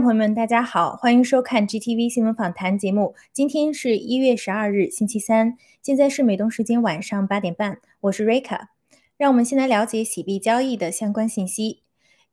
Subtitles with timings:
[0.00, 3.14] 朋友们，大家好，欢迎收看 GTV 新闻访谈节目。
[3.32, 8.68] 今天是一月十二日，星期三，现在是美东时间晚上八点半，我是 Rika。
[9.16, 11.82] 让我们先来了解洗币交易的相关信息。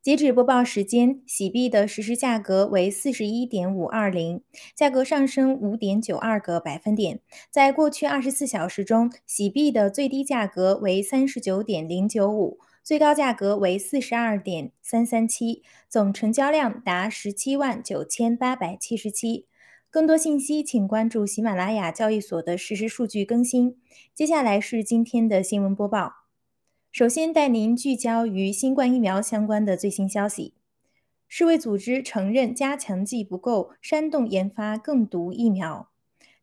[0.03, 4.43] 截止播报时间，洗币的实时价格为四十一点五二零，
[4.75, 7.21] 价格上升五点九二个百分点。
[7.49, 12.59] 在过去二十四小时中，洗币的最低价格为三十九点零九五。
[12.85, 19.47] 最高价格为四十二点三三七，总成交量达十七万九千八百七十七。
[19.89, 23.79] 更多信息请关注喜马拉雅交易所的实时数据更新。
[24.13, 26.13] 接下来是今天的新闻播报。
[26.91, 30.53] 首先带您聚焦于新冠疫苗相关的最新消息。
[31.27, 35.89] 世卫组织承认加强剂不够，煽动研发更毒疫苗。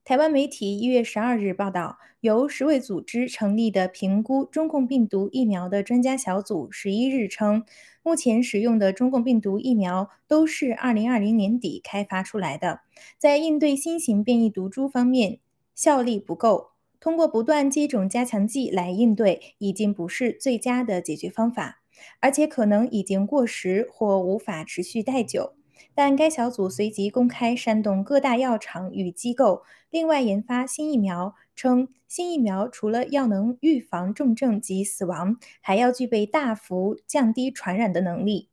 [0.04, 7.64] 台湾媒体一月十二日报道，由世卫组织成立的评估中共病毒疫苗的专家小组十一日称，
[8.02, 12.80] 目前使用的中共病毒疫苗都是二零二零年底开发出来的，
[13.16, 15.38] 在应对新型变异毒株方面
[15.72, 21.80] 效力不够，通过不断接种加强剂来应对已经不是最佳的解决方法，
[22.19, 25.54] 而且可能已经过时或无法持续太久。
[25.94, 38.48] 但该小组随即公开煽动各大药厂与机构另外研发新疫苗，称新疫苗除了要能预防重症及死亡，还要具备大幅降低传染的能力。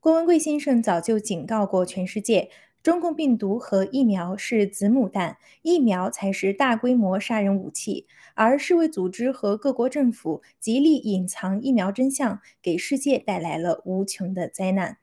[0.00, 2.50] 郭文贵先生早就警告过全世界，
[2.82, 8.06] 中共病毒和疫苗是子母弹，疫苗才是大规模杀人武器。
[8.34, 14.98] 而世卫组织和各国政府极力隐藏疫苗真相，给世界带来了无穷的灾难。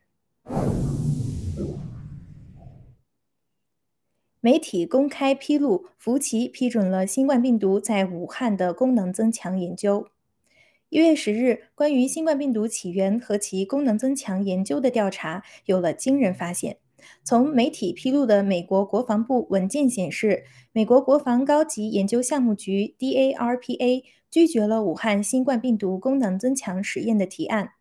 [4.46, 10.08] 媒体公开披露，福奇批准了新冠病毒在武汉的功能增强研究。
[10.90, 16.78] 一月十日，关于新冠病毒起源和其功能增强研究的调查有了惊人发现。
[17.24, 27.72] 从媒体披露的美国国防部文件显示，美国国防高级研究项目局 （DARPA） 拒绝了武汉新冠病毒功能增强实验的提案。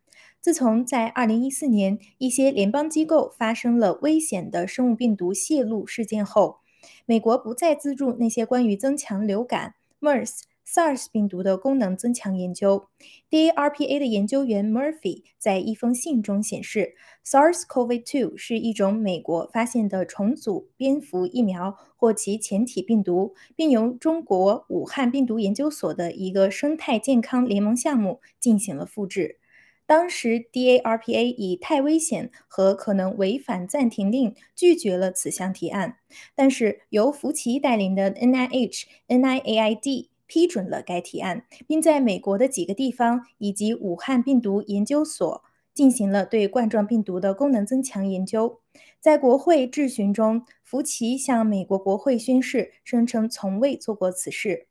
[0.44, 6.58] 自从在二零一四年一些联邦机构发生了危险的生物病毒泄露事件后，
[7.06, 12.88] 美国不再资助那些关于增强流感、MERS、SARS 病毒的功能增强研究。
[13.31, 16.93] DARPA 的研究员 Murphy 在一封信中显示
[17.25, 29.38] ，SARS-CoV-2 是一种美国发现的重组蝙蝠疫苗或其前体病毒，并由中国武汉病毒研究所的一个生态健康联盟项目进行了复制。
[29.86, 35.98] 当时，DARPA 以太危险和可能违反暂停令拒绝了此项提案。
[36.34, 45.44] 但是，由福奇带领的 NIH、NIAID 批准了该提案，并在美国的几个地方以及武汉病毒研究所
[45.75, 48.60] 进行了对冠状病毒的功能增强研究。
[49.00, 54.66] 在国会质询中，福奇向美国国会宣誓，声称从未做过此事。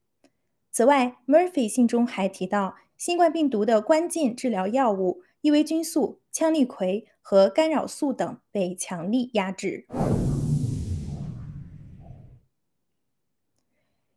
[0.72, 2.78] 此外，Murphy 信中还提到。
[2.98, 9.88] 新冠病毒的关键治疗药物伊维菌素、羟氯喹和干扰素等被强力压制。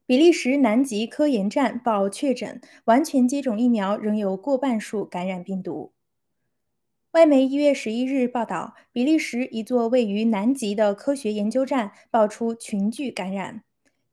[0.06, 5.93] 比利时南极科研站报确诊，完全接种疫苗仍有过半数感染病毒。
[7.11, 13.64] 外媒一月十一日报道，比利时一座位于南极的科学研究站爆出群聚感染。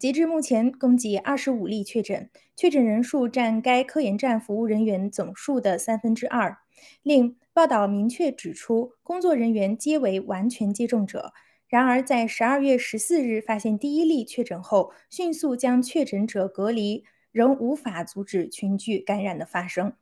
[0.03, 6.57] 截至目前，共计二十五例确诊，确诊人数占该科研站服务人员总数的三分之二。
[7.03, 11.31] 另报道明确指出，工作人员皆为完全接种者。
[11.69, 19.93] 然而，在十二月十四日发现第一例确诊后，迅速将确诊者隔离，仍无法阻止群聚感染的发生。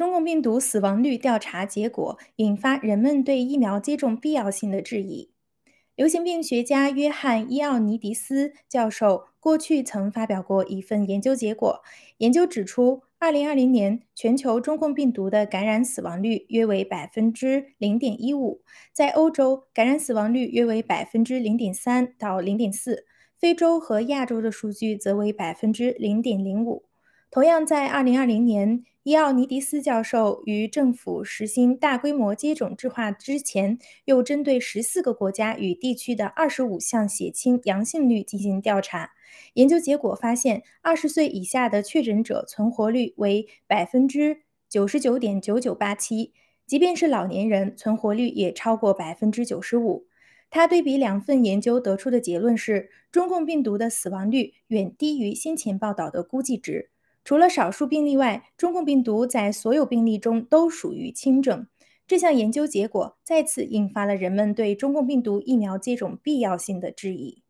[0.00, 5.28] 中共病毒死亡率调查结果引发人们对疫苗接种必要性的质疑。
[5.94, 11.82] 流行病学家约翰·伊奥尼迪斯教授过去曾发表过一份研究结果，
[12.16, 18.62] 研究指出，2020年全球中共病毒的感染死亡率约为百分之零点一五，
[18.94, 23.04] 在欧洲感染死亡率约为百分之零点三到零点四，
[23.38, 26.84] 非洲和亚洲的数据则为百分之零点零五。
[27.30, 28.84] 同样在2020年。
[29.02, 39.12] 伊奥尼迪斯教授于政府实行大规模接种计划之前，又针对十四个国家与地区的二十五项血清阳性率进行调查。
[39.54, 46.34] 研究结果发现，二十岁以下的确诊者存活率为百分之九十九点九九八七，
[46.66, 50.06] 即便是老年人，存活率也超过百分之九十五。
[50.50, 56.90] 他对比两份研究得出的结论是，中共病毒的死亡率远低于先前报道的估计值。
[57.24, 61.66] 除了少数病例外，中共病毒在所有病例中都属于轻症。
[62.06, 67.42] 这项研究结果再次引发了人们对中共病毒疫苗接种必要性的质疑。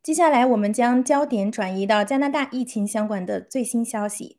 [0.00, 4.38] 接下来，我们将焦点转移到加拿大疫情相关的最新消息。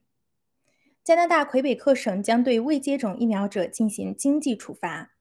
[1.04, 5.12] 加拿大魁北克省将对未接种疫苗者进行经济处罚。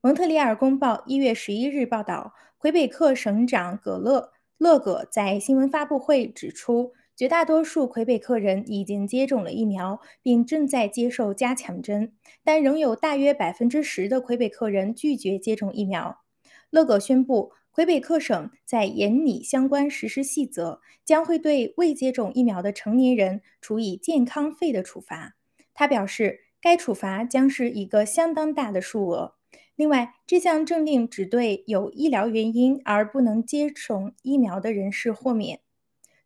[0.00, 4.32] 蒙特利尔公报一月十一日报道，魁北克省长葛勒
[4.64, 16.22] 勒葛在新闻发布会指出，绝大多数魁北克人已经接种了疫苗，并正在接受加强针，但仍有大约百分之十的魁北克人拒绝接种疫苗。
[16.70, 17.52] 勒葛宣布。
[17.70, 25.34] 魁北克省在严拟相关实施细则，将会对未接种疫苗的成年人处以健康费的处罚。
[25.74, 29.34] 他表示，该处罚将是一个相当大的数额。
[29.76, 35.60] 另外，这项政令只对有医疗原因而不能接种疫苗的人士豁免。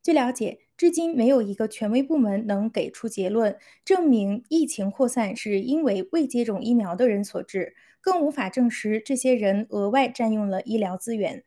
[0.03, 7.75] 据了解，至今没有一个权威部门能给出结论，证明疫情扩散是因为未接种疫苗的人所致。
[8.01, 11.45] 更无法证实这些人额外占用了医疗资源。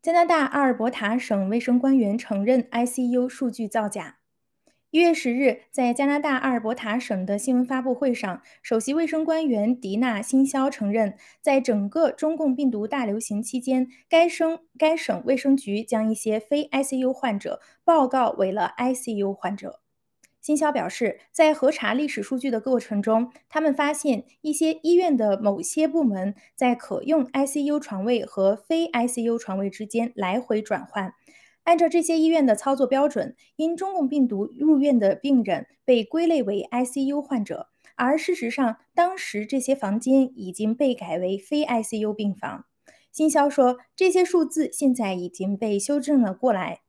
[0.00, 4.18] 加拿大阿尔伯塔省卫生官员承认 ICU 数据造假。
[4.96, 19.80] 一月十日，在加拿大阿尔伯塔省的新闻发布会上，首席卫生官员迪娜·辛肖承认，在整个中共病毒大流行期间，该省该省卫生局将一些非 ICU 患者报告为了 ICU 患者。
[20.40, 31.12] 新肖表示，在核查历史数据的过程中，他们发现一些医院的某些部门在可用 ICU 床位和非 ICU 床位之间来回转换。
[31.66, 42.66] 按照这些医院的操作标准，因中共病毒入院的病人被归类为 ICU 患者，而事实上，当时这些房间已经被改为非 ICU 病房。
[43.10, 46.82] 新肖说，这些数字现在已经被修正了过来。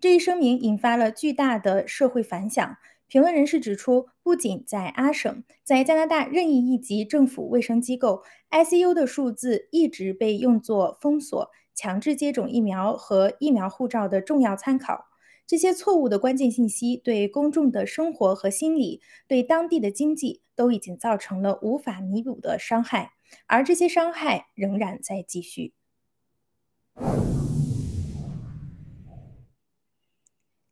[0.00, 2.76] 这一声明引发了巨大的社会反响。
[3.06, 15.06] 评论人士指出，不仅在阿省，在加拿大任意一级政府卫生机构，ICU 的数字一直被用作封锁、强制接种疫苗和疫苗护照的重要参考。
[15.46, 23.12] 这些错误的关键信息对公众的生活和心理、对当地的经济都已经造成了无法弥补的伤害，
[23.46, 25.74] 而这些伤害仍然在继续。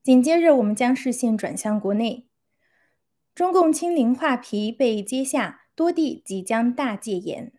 [0.02, 2.26] 紧接着，我们将视线转向国内。
[3.34, 7.52] 中共清零画皮被揭下，多地即将大戒严。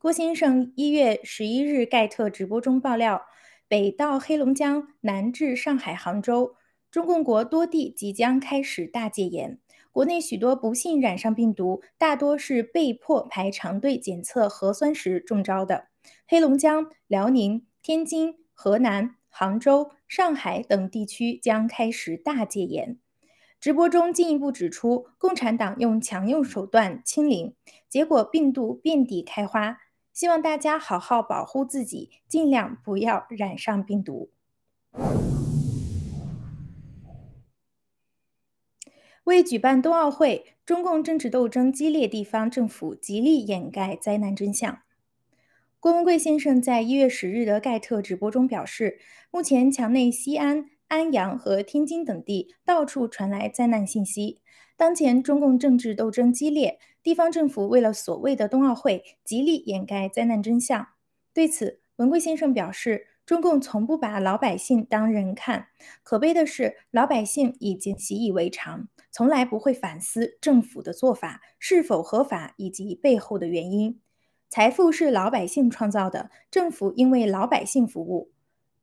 [0.00, 3.20] 郭先生一月十一日盖特直播中爆料，
[3.68, 6.54] 北到黑龙江，南至上海、杭州，
[6.90, 9.58] 中共国多地即将开始大戒严。
[9.92, 15.88] 国内许多不幸染上病毒，大多是被迫排长队检测核酸时中招的。
[16.26, 22.98] 黑龙江、辽宁、天津、河南、杭州、上海等地区将开始大戒严。
[23.60, 27.54] 直播中进一步指出，共产党用强硬手段清零，
[27.86, 29.76] 结果病毒遍地开花。
[30.12, 34.30] 希望大家好好保护自己，尽量不要染上病毒。
[39.24, 44.80] 为举办冬奥会，中共政治斗争激烈，地方政府极力掩盖灾难真相。
[45.78, 48.98] 郭文贵先生在一月十日的盖特直播中表示，
[49.30, 50.66] 目前墙内西安。
[50.88, 54.40] 安阳和天津等地到处传来灾难信息。
[54.76, 60.88] 当前中共政治斗争激烈，地方政府为了所谓的冬奥会，极力掩盖灾难真相。
[61.32, 65.68] 对此，文贵先生表示，中共从不把老百姓当人看。
[66.02, 74.00] 可悲的是，老百姓已经习以为常，从来不会反思政府的做法是否合法以及背后的原因。
[74.48, 78.32] 财富是老百姓创造的，政府应为老百姓服务。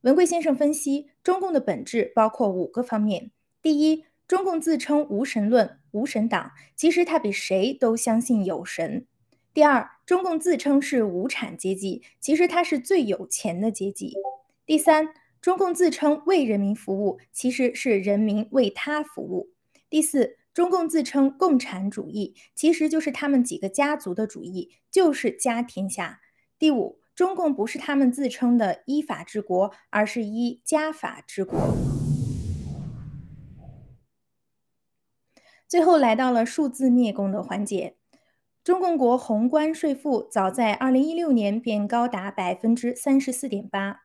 [0.01, 3.31] 文贵先生分析，中共的本质包括五个方面：
[3.61, 9.05] 第一，中共自称无神论、无神党，其实他比谁都相信有神；
[9.53, 14.11] 第二，中共自称是无产阶级，其实他是最有钱的阶级；
[14.65, 19.47] 第三，中共自称为人民服务，其实是人民为他服务；
[19.89, 26.19] 第四，中共自称共产主义，其实就是他们几个家族的主义，就是家天下；
[26.59, 26.99] 第五。
[27.15, 31.57] 中共不是他们自称的依法治国，而是依家法治国。
[35.67, 37.95] 最后来到了数字灭共的环节。
[38.63, 44.01] 中共国宏观税负早在二零一六年便高达百分之三十四点八。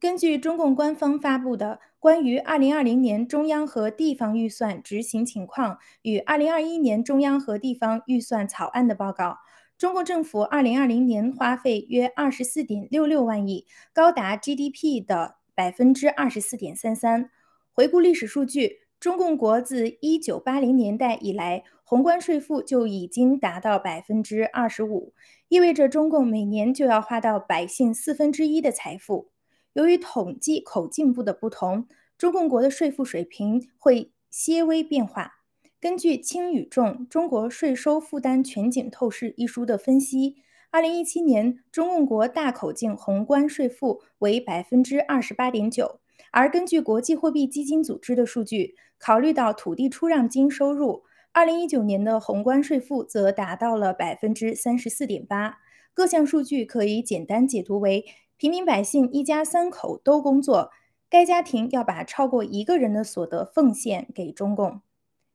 [0.00, 9.38] 根据中共官方发布的关于二零二零年中央和地方预算执行情况与二零二一年中央和地方预算草案的报告。
[9.78, 17.30] 中共政府二零二零年花费约二十四点六六万亿，高达 GDP 的百分之二十四点三三。
[17.72, 25.12] 回顾历史数据，中共国自一九八零年代以来，宏观税负就已经达到百分之二十五，
[25.48, 29.28] 意味着中共每年就要花到百姓四分之一的财富。
[29.74, 35.32] 由于统计口径部的不同，中共国的税负水平会些微变化。
[35.78, 40.36] 根据轻与重中国税收负担全景透视一书的分析，
[40.70, 55.58] 二零一七年中共国大口径宏观税负为百分之二十八点九，而根据国际货币基金组织的数据，考虑到土地出让金收入，二零一九年的宏观税负则达到了百分之三十四点八。
[55.92, 58.04] 各项数据可以简单解读为：
[58.36, 60.70] 平民百姓一家三口都工作，
[61.08, 64.80] 该家庭要把超过一个人的所得奉献给中共。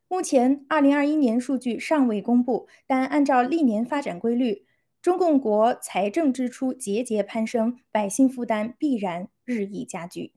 [0.10, 4.66] 目前，二零二一年数据尚未公布，但按照历年发展规律，
[5.02, 10.34] 中共国财政支出节节攀升，百姓负担必然日益加剧。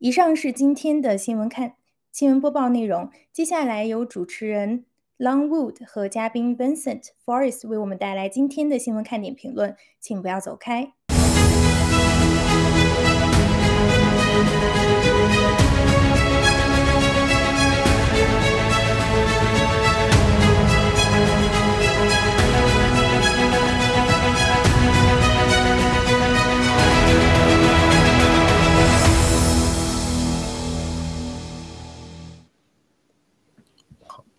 [0.00, 1.72] 以上是今天的新闻看
[2.12, 4.84] 新闻播报内容，接下来由主持人
[5.18, 10.92] Longwood 和嘉宾 Vincent Forest 为我们带来今天的新闻看点评论，请不要走开。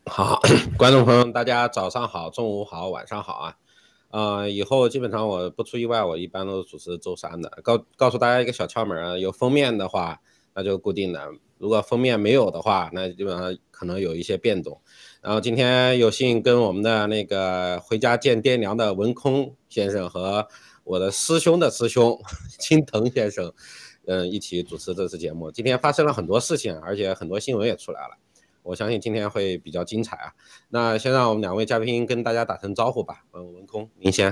[0.09, 0.41] 好，
[0.75, 3.55] 观众朋友，大家早上好，中午好，晚上好啊！
[4.09, 7.49] 呃，以后基本上我不出意外，我一般都主持周三的。
[7.61, 10.19] 告告诉大家一个小窍门啊，有封面的话，
[10.55, 11.19] 那就固定的；
[11.59, 14.81] 如果封面没有的话，那基本上可能有一些变动。
[15.21, 20.47] 然后今天有幸跟我们的那个回家见爹娘的文空先生和
[20.83, 22.19] 我的师兄的师兄
[22.59, 23.53] 青藤先生，
[24.07, 25.51] 嗯，一起主持这次节目。
[25.51, 28.17] 今天发生了很多事情，而且很多新闻也出来了。
[28.69, 30.31] 我相信今天会比较精彩啊！
[30.69, 33.25] 那先让我们两位嘉宾跟大家打声招呼吧。
[33.33, 34.29] 嗯，文空，您先。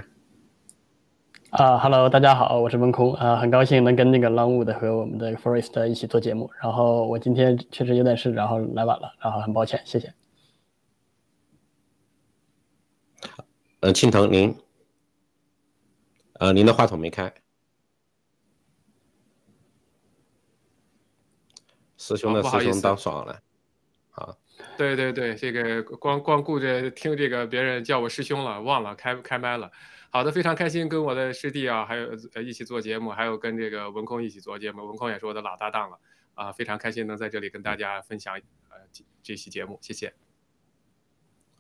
[1.49, 6.51] 啊，Hello，大家好，我是文空啊，很高兴能跟那个 Longwood 和我们的 Forest 一起做节目。
[6.61, 10.13] 然后我今天确实有点事，然后来晚了，然后很抱歉，谢谢。
[13.79, 14.55] 嗯，青藤，您，
[16.33, 17.33] 呃，您的话筒没开。
[21.97, 23.39] 师兄的师兄当爽了。
[24.77, 29.71] 啊，对对对，这个光光顾着听这个别人叫我师兄了，忘了开开麦了。
[30.11, 35.97] 好的，非常开心跟我的师弟啊，还有呃一起做节目，还有跟这个文空一起做节目，文空也是我的老搭档了
[36.35, 38.35] 啊，非常开心能在这里跟大家分享
[38.69, 38.77] 呃
[39.23, 40.13] 这期节目，谢谢。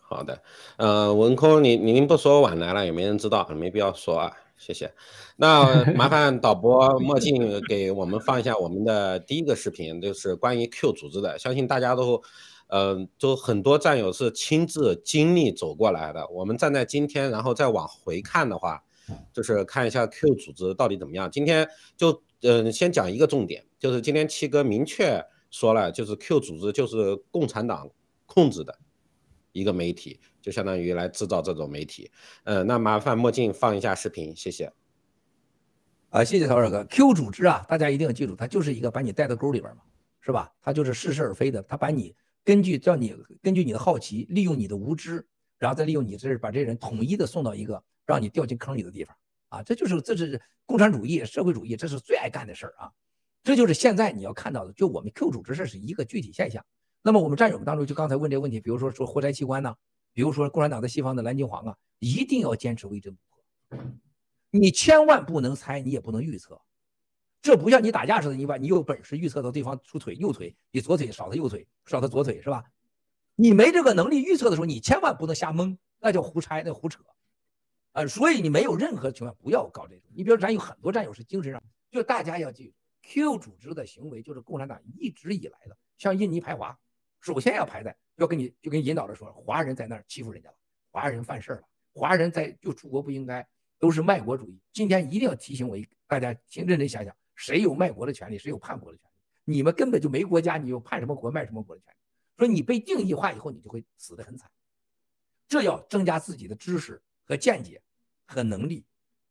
[0.01, 0.41] 好的，
[0.77, 4.31] 呃，文空，你您不说晚来了，也没人知道，没必要说啊。
[4.57, 4.91] 谢谢，
[5.35, 11.37] 那 麻烦导播墨镜给我们放一下我们的第一个视频，就是关于 Q 组织的。
[11.37, 12.23] 相信大家都，
[12.67, 16.27] 嗯，就很多战友是亲自经历走过来的。
[16.29, 18.83] 我们站在今天，然后再往回看的话，
[19.33, 21.29] 就是看一下 Q 组织到底怎么样。
[21.29, 27.89] 今天就，嗯，先讲一个重点，就是今天七哥明确说了，就是 Q 组织就是共产党
[28.25, 28.77] 控制的
[29.51, 30.19] 一个媒体。
[30.39, 32.09] 就相当于来制造这种媒体，
[32.45, 34.71] 嗯，那麻烦墨镜放一下视频，谢谢。
[36.09, 36.85] 啊，谢谢曹二哥。
[36.85, 39.81] Q 组织啊，大家一定要记住，它就是一个把你带到沟里边嘛，
[40.21, 40.49] 是吧？
[40.61, 42.15] 它就是似是而非的，它把你
[42.47, 43.13] 根据叫你
[43.43, 45.27] 根据你的好奇，利用你的无知，
[45.57, 49.13] 然后再利用你这把这人统一的送到一个让你掉进坑里的地方
[49.49, 49.61] 啊！
[49.63, 52.89] 这就是这是共产主义、社会主义，这是最爱干的事儿啊！
[53.43, 56.65] 这就是现在你要看到的，就我们 Q 组织这是一个具体现象。
[57.01, 59.75] 那么我们战友们当中，就刚才问这个问题，比如说说活摘器官呢？
[60.13, 63.83] 比如说，共产党在西方的蓝金黄啊，一定要坚持微针不破，
[64.51, 66.57] 你千万不能猜，你也不能预测。
[67.41, 72.63] 这不像你打架似的，你把你有本事预测到对方出腿右腿比左腿少他右腿少他左腿是吧？
[73.35, 76.99] 你没这个能力预测的时候，你千万不能瞎蒙，那叫胡猜，那胡扯。
[77.93, 80.03] 呃，所以你没有任何情况不要搞这种。
[80.13, 86.77] 你比如咱有很多战友是精神上，就大家要记住，Q 组织的行为就是共产党一直以来的，像印尼排华，
[87.21, 87.95] 首先要排在。
[88.17, 90.55] 要跟你就跟引导着说，华人在那儿欺负人家了，
[90.89, 93.47] 华人犯事儿了，华人在就出国不应该，
[93.77, 94.59] 都是卖国主义。
[94.73, 99.53] 今天一定要提醒我一，大家请认真想想，谁有卖国的权利，谁有叛国的权利？
[99.55, 101.97] 你们根本就没国家，你有叛什么国卖什么国的权利？
[102.37, 104.51] 说你被定义化以后，你就会死得很惨。
[105.47, 107.81] 这要增加自己的知识和见解
[108.25, 108.83] 和能力，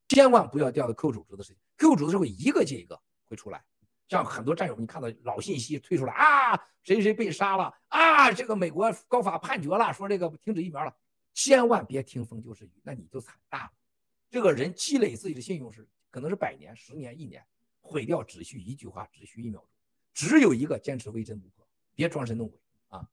[0.09, 1.61] 千万不要掉到 Q 组织的事情。
[1.77, 3.63] Q 组织会一个接一个会出来。
[4.09, 8.33] 像很多战友，你看到老信息推出来啊，谁谁被杀了啊？
[8.33, 10.97] 这个美国高法判决了，说这个停止疫苗了，
[11.35, 13.73] 千万别听风就是雨，那你就惨大了。
[14.31, 17.45] 这个人积累自己的信用是可能是百年、十年、一年，
[17.87, 19.69] 毁掉只需一句话，只需一秒钟。
[20.13, 23.07] 只有一个坚持微真不破，别装神弄鬼啊！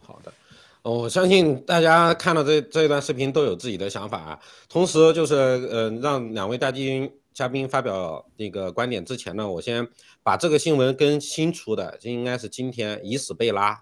[0.00, 0.32] 好的。
[0.82, 4.40] 我相信大家看到这这一段视频都有自己的想法啊。
[4.68, 9.88] 同时，就是呃，让两位大金嘉宾发表那个观点之前呢，我先
[10.24, 13.80] 把这个新闻跟新出的，这应该是今天以史贝拉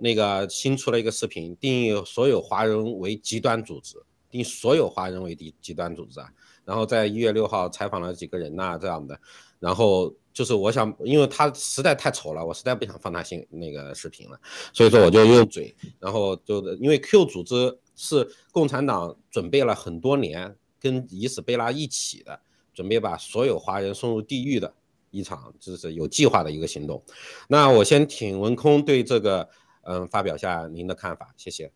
[0.00, 6.32] 那个新出了一个视频，定义所有华人为极端组织，定所有华人为极极端组织啊。
[6.66, 9.18] 然后在一月六号采访了几个人呐，这样的，
[9.58, 10.14] 然后。
[10.36, 14.38] 就是我想，因为他实在太丑了，我实在不想放他新那个视频了，
[14.70, 22.38] 所以说我就用嘴，然后就因为 Q 组织是共产党准备了很多年，跟以史贝拉一起的，
[22.74, 24.70] 准备把所有华人送入地狱的
[25.10, 27.02] 一场，就是有计划的一个行动。
[27.48, 29.48] 那我先请文空对这个，
[29.84, 31.72] 嗯，发表下您的看法，谢谢。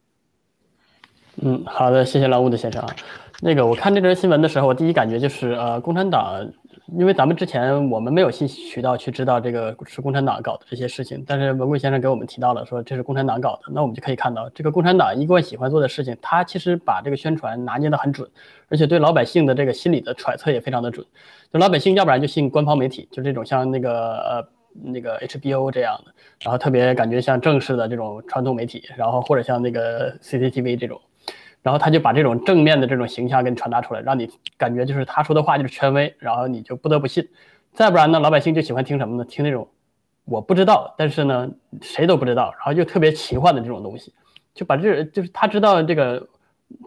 [1.36, 2.88] 嗯，好的，谢谢老吴的先生啊。
[3.40, 6.46] 那个我看这则新闻的时候，我第一感觉就是，呃，共产党。
[6.98, 18.28] 因为咱们之前我们没有信息渠道去知道这个是共产党搞的这些事情，但是文贵先生给我们提到了说这是共产党搞的，那我们就可以看到这个共产党一贯喜欢做的事情，他其实把这个宣传拿捏得很准，
[18.68, 21.06] 而且对老百姓的这个心理的揣测也非常的准。
[21.52, 24.48] 就老百姓要不然就信官方媒体，就这种像那个呃
[24.82, 26.12] 那个 HBO 这样的，
[26.42, 31.00] 然后特别感觉像正式的这种传统媒体，然后或者像那个 CCTV 这种。
[31.62, 37.28] 然后他就把这种正面的这种形象给你传达出来，让你感觉就是他说的话就是权威，然后你就不得不信。
[37.72, 39.24] 再不然呢，老百姓就喜欢听什么呢？
[39.24, 39.68] 听那种
[40.24, 41.50] 我不知道，但是呢
[41.82, 44.12] 谁都不知道，然后又特别奇幻的这种东西，
[44.54, 46.26] 就把这就是他知道这个，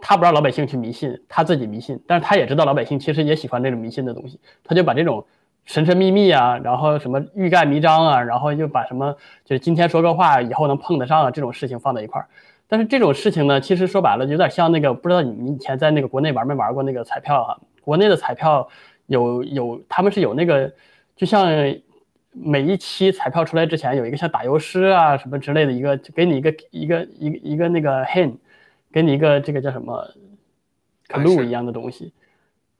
[0.02, 5.24] 他不让老百姓去迷信，他自己迷信，但是他也知道老百姓其实也喜欢这种迷信的东西，他就把这种
[5.64, 12.28] 神神秘秘啊，然后什么欲盖弥彰啊，然后又把什么就是今天说个话以后能碰得上啊这种事情放在一块儿。
[12.74, 17.56] 但是这种事情呢，其实说白了有点像那个，不知道你你以前在那个国内玩没玩过那个彩票哈？
[17.82, 18.68] 国内的彩票
[19.06, 20.72] 有有，他们是有那个，
[21.14, 21.46] 就像
[22.32, 28.34] 每一期彩票出来之前有一个像打油诗啊什么之类的一个，给你一个一个一个一个那个 hint，
[28.90, 30.04] 给你一个这个叫什么
[31.06, 32.12] clue 一样的东西。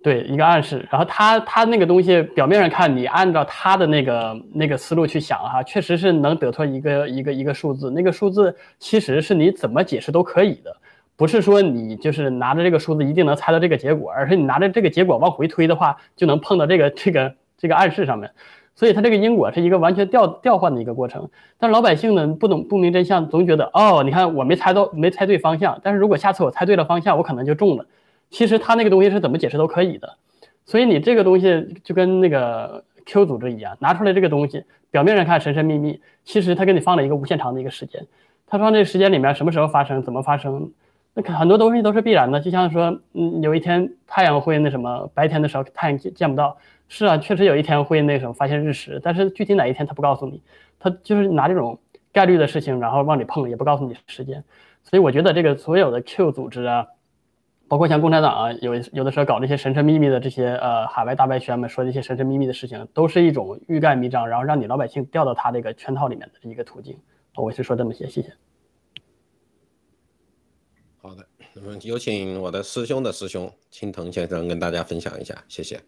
[0.05, 7.91] 对，一个暗示，然后他他那个东西表面上看，你按照他的那个那个思路去想哈，确实是能得出一个一个一个数字。
[7.91, 10.77] 那个数字其实是你怎么解释都可以的，
[11.17, 18.31] 不是说你就是拿着这个数字一定能猜到这个结果，而是你拿着这个结果往回推的话，就能碰到这个这个这个暗示上面。
[18.75, 21.27] 所以它这个因果是一个完全调调换的一个过程。
[21.59, 27.87] 但是老百姓呢不懂不明真相，总觉得哦，你看我没猜到没猜对方向，但是如果下次我猜对了方向，我可能就中了。
[28.31, 30.17] 其实他那个东西是怎么解释都可以的，
[30.65, 38.07] 所以你这个东西就跟那个 Q 组织一样，拿出来这个东西，表面上看神神秘秘，其实他给你放了一个无限长的一个时间，
[38.47, 40.73] 他放这个时间里面什么时候发生，怎么发生，
[41.15, 46.57] 那很多东西都是必然的，就像说，嗯，有一天太阳会那什么，白天的时候太阳见见不到，
[46.89, 50.43] 是啊，确实有一天会那什么发现日食，但是具体哪一天他不告诉你，
[50.81, 51.79] 他就是拿这种
[52.13, 54.43] 概率的事情，然后往里碰，也不告诉你时间，
[54.83, 56.87] 所以我觉得这个所有的 Q 组织啊。
[57.67, 66.99] 包括像共产党啊，有有的时候搞那些神神秘秘的这些呃海外大外宣们说这些神神秘秘的事情，都是一种欲盖弥彰，然后让你老百姓掉到他这个圈套里面的一个途径。
[67.37, 68.33] 我是说这么些，谢谢。
[70.99, 75.81] 好的，那么有请我的师兄的师兄青藤先生跟大家分享一下，谢谢。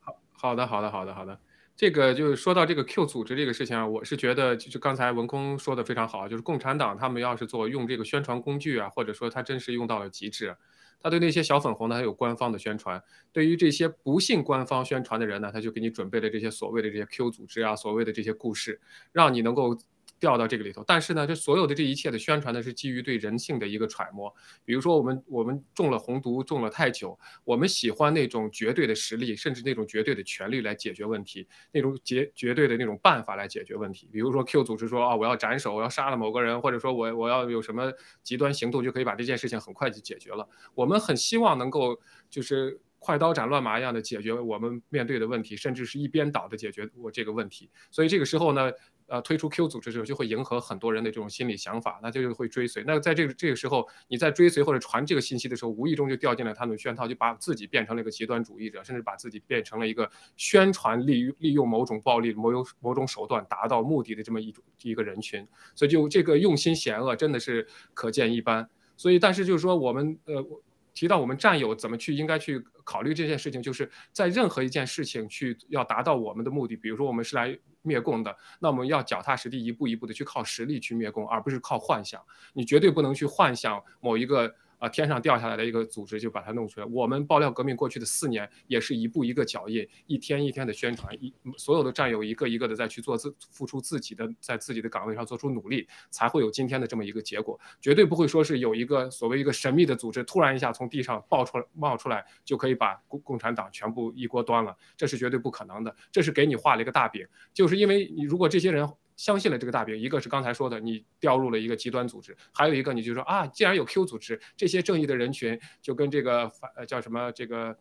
[0.00, 1.38] 好好的，好的，好的，好的。
[1.76, 10.56] 这个就是说到这个 Q 组织这个事情啊，我是觉得就是刚才文空说的非常好，就是共产党他们要是做用这个宣传工具啊，或者说他真是用到了极致。
[11.04, 12.98] 他对那些小粉红呢，还有官方的宣传；
[13.30, 18.80] 对于这些不信官方宣传的人呢，他就给你准备了这些所谓的这些 Q 组织啊，所谓的这些故事，
[19.12, 19.78] 让你能够。
[20.24, 24.34] 掉到这个里头，但是呢，这所有的这一切的宣传呢，是基于对人性的一个揣摩。
[24.64, 34.08] 比如说，我们我们中了红毒，中了太久，我们喜欢那种绝对的实力，甚至那种绝对的权力来解决问题，那种绝绝对的那种办法来解决问题。
[34.10, 40.48] 比如说 Q 组织说啊，我要斩首，我要杀了某个人，或者说我我要有什么极端行动，就可以把这件事情很快就解决了。
[40.74, 47.68] 我们很希望能够就是快刀斩乱麻一样的解决我们面对的问题，甚至是一边倒的解决我这个问题。
[47.90, 48.72] 所以这个时候呢。
[49.06, 52.82] 呃，推出 Q 组织之后，就会迎合很多人的这种心理想法，那就会追随。
[52.86, 65.46] 那在这个这个时候，你在追随或者传这个信息的时候，无意中就掉进了他们的圈套，就把自己变成了一个极端主义者，甚至把自己变成了一个宣传利利用某种暴力、某种某种手段达到目的的这么一种一个人群。
[65.74, 68.68] 所以就这个用心险恶，真的是可见一斑。
[68.96, 70.44] 所以，但是就是说，我们呃。
[70.94, 82.22] 提到我们战友怎么去应该去考虑这件事情，就是在任何一件事情去要达到我们的目的，比如说我们是来灭共的，那我们要脚踏实地，一步一步的去靠实力去灭共，而不是靠幻想。
[82.52, 84.54] 你绝对不能去幻想某一个。
[84.84, 86.86] 啊，天上掉下来的一个组织就把它弄出来。
[86.90, 97.58] 我们爆料革命过去的四年，也是一步一个脚印，一天一天的宣传，一所有的战友一个一个的在去做自付出自己的，在自己的岗位上做出努力，才会有今天的这么一个结果。
[97.80, 105.96] 绝对不会说是有一个所谓一个神秘的组织突然一下从地上爆出来冒出来，就可以把共共产党全部一锅端了，这是绝对不可能的。
[106.12, 108.86] 这是给你画了一个大饼，就是因为你如果这些人。
[109.16, 117.76] 相信了这个大饼，一个是刚才说的，你掉入了一个极端组织；还有一个，你就说啊，既然有 Q 组织，这些正义的人群就跟这个反呃叫什么这个。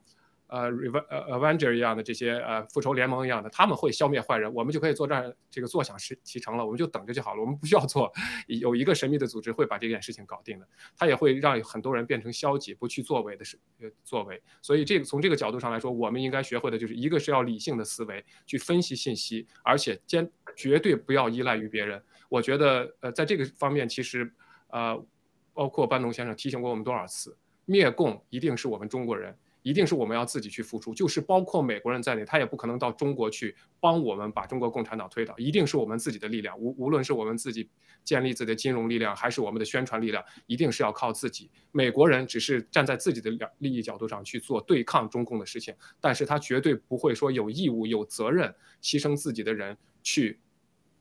[0.54, 8.14] 呃，Rev 呃 Avenger 一样的这些呃复仇联盟一样的，他们会消灭坏人，我们就可以坐这儿这个坐享其其成了，我们就等着就好了，我们不需要做，
[8.46, 22.00] 有一个神秘的组织会把这件事情搞定的，他也会让很多人变成消极不去作为的事呃作为，所以这个从这个角度上来说，我们应该学会的就是一个是要理性的思维去分析信息，而且坚绝对不要依赖于别人。
[22.30, 24.32] 我觉得呃在这个方面，其实
[24.68, 25.04] 呃
[25.52, 27.36] 包括班农先生提醒过我们多少次，
[27.66, 29.36] 灭共一定是我们中国人。
[29.64, 35.34] 一定是我们要自己去付出，就是包括美国人在内，他也不可能到中国去帮我们把中国共产党推倒。
[35.38, 37.70] 一定是我们自己的力量，无无论是我们自己
[38.04, 41.50] 建立自己的金融力量，还是我们的宣传力量，一定是要靠自己。
[41.72, 50.40] 美国人只是站在自己的利益角度上去做对抗中共的事情，但是他绝对不会说有义务、有责任牺牲自己的人去，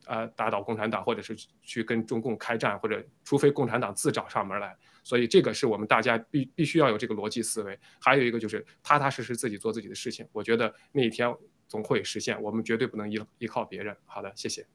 [0.07, 4.77] 呃，打倒共产党，或者是去跟中共开战，或者除非共产党自找上门来。
[5.03, 10.27] 所以这个是我们大家必必须要有这个逻辑思维，还有一个就是踏踏实实自己做自己的事情。
[10.33, 11.33] 我觉得那一天
[11.69, 13.97] 总会实现，我们绝对不能依依靠别人。
[14.05, 14.67] 好的，谢谢。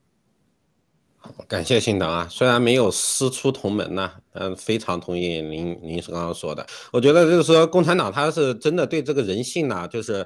[1.48, 6.66] 感谢新党啊，虽然没有师出同门呐，嗯，非常同意您您刚刚说的。
[6.94, 10.26] 我觉得就是说共产党他是真的对这个人性呢，就是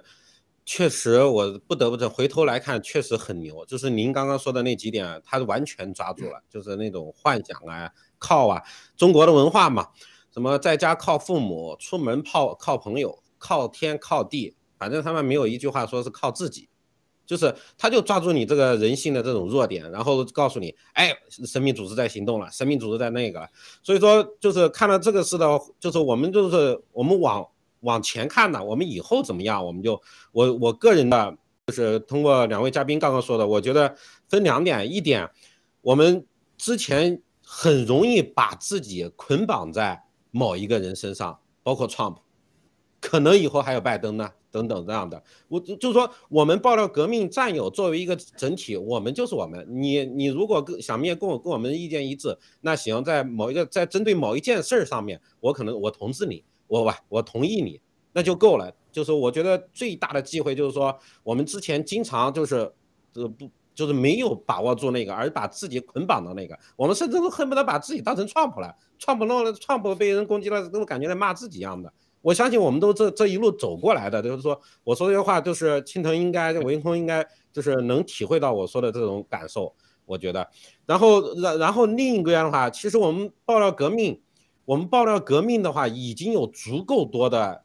[0.65, 7.91] 确实我不得不这回头来看确实很牛，就是您刚刚说的那几点，他完全抓住了，就是那种幻想啊。
[8.21, 8.61] 靠啊，
[8.95, 9.87] 中国的文化嘛，
[10.31, 16.69] 什么在家靠父母，出门靠靠朋友，靠天靠地，反正他们没有一句话说是靠自己，
[17.25, 23.49] 就是他就抓住你这个人性的这种弱点，然后告诉你，哎，生命组织在行动了，生命组织在那个，
[23.81, 27.45] 所以说就是看到这个事的，就是我们就是我们往
[27.79, 29.99] 往前看呢，我们以后怎么样，我们就
[30.31, 33.95] 我我个人的，就是通过两位嘉宾刚刚说的，我觉得
[34.29, 35.27] 分两点，一点
[35.81, 36.23] 我们
[36.55, 37.19] 之前。
[37.53, 42.15] 很容易把自己捆绑在某一个人身上，包括 Trump，
[43.01, 45.21] 可能以后还有拜登呢，等等这样的。
[45.49, 49.67] 我就是说，我们爆料革命战友作为一个整体，我们就是我们。
[49.69, 57.81] 你你如果跟想灭共，跟我们意见一致，那行，在某一个在针对某一件事儿上面，我可能我同志你，我吧，我同意你，
[58.13, 58.73] 那就够了。
[58.93, 62.71] 就是我觉得最大的机会就是说，我们之前经常就是
[63.15, 63.51] 呃不。
[63.73, 71.91] 就是没有把握住那个，而把自己捆绑到那个，我们甚至都恨不得把自己当成创普了创普弄了创普被人攻击了，都感觉在骂自己一样的。
[72.21, 79.73] 我相信我们都这这一路走过来的，就是说我说这些话，就是青藤应该，文空应该，就是能体会到我说的这种感受。
[80.05, 80.47] 我觉得，
[80.85, 84.21] 然后然然后另一个样的话，其实我们爆料革命，
[84.65, 87.63] 我们爆料革命的话，已经有足够多的。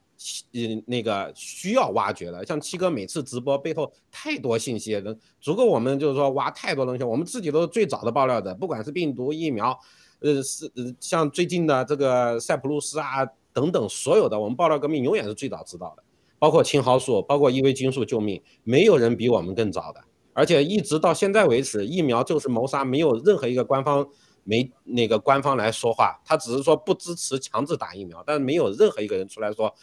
[0.52, 7.04] 嗯，那个需要挖掘的，像七哥每次直播背后太多信息，能足够我们就是说挖太多东西。
[7.04, 9.78] 我们自己都是最早的爆料者，不管是病毒疫苗，
[10.20, 16.02] 呃，是呃像最近的这个塞浦路斯啊等等，所有的我们爆料革命永远是最早知道的，
[16.38, 20.02] 包括青蒿素，包括异维菌素救命，没有人比我们更早的。
[20.32, 24.06] 而且一直到现在为止，疫苗就是谋杀，没有任何一个官方
[24.44, 29.74] 没那个官方来说话，他只是说不支持强制打疫苗，但是没有任何一个人出来说。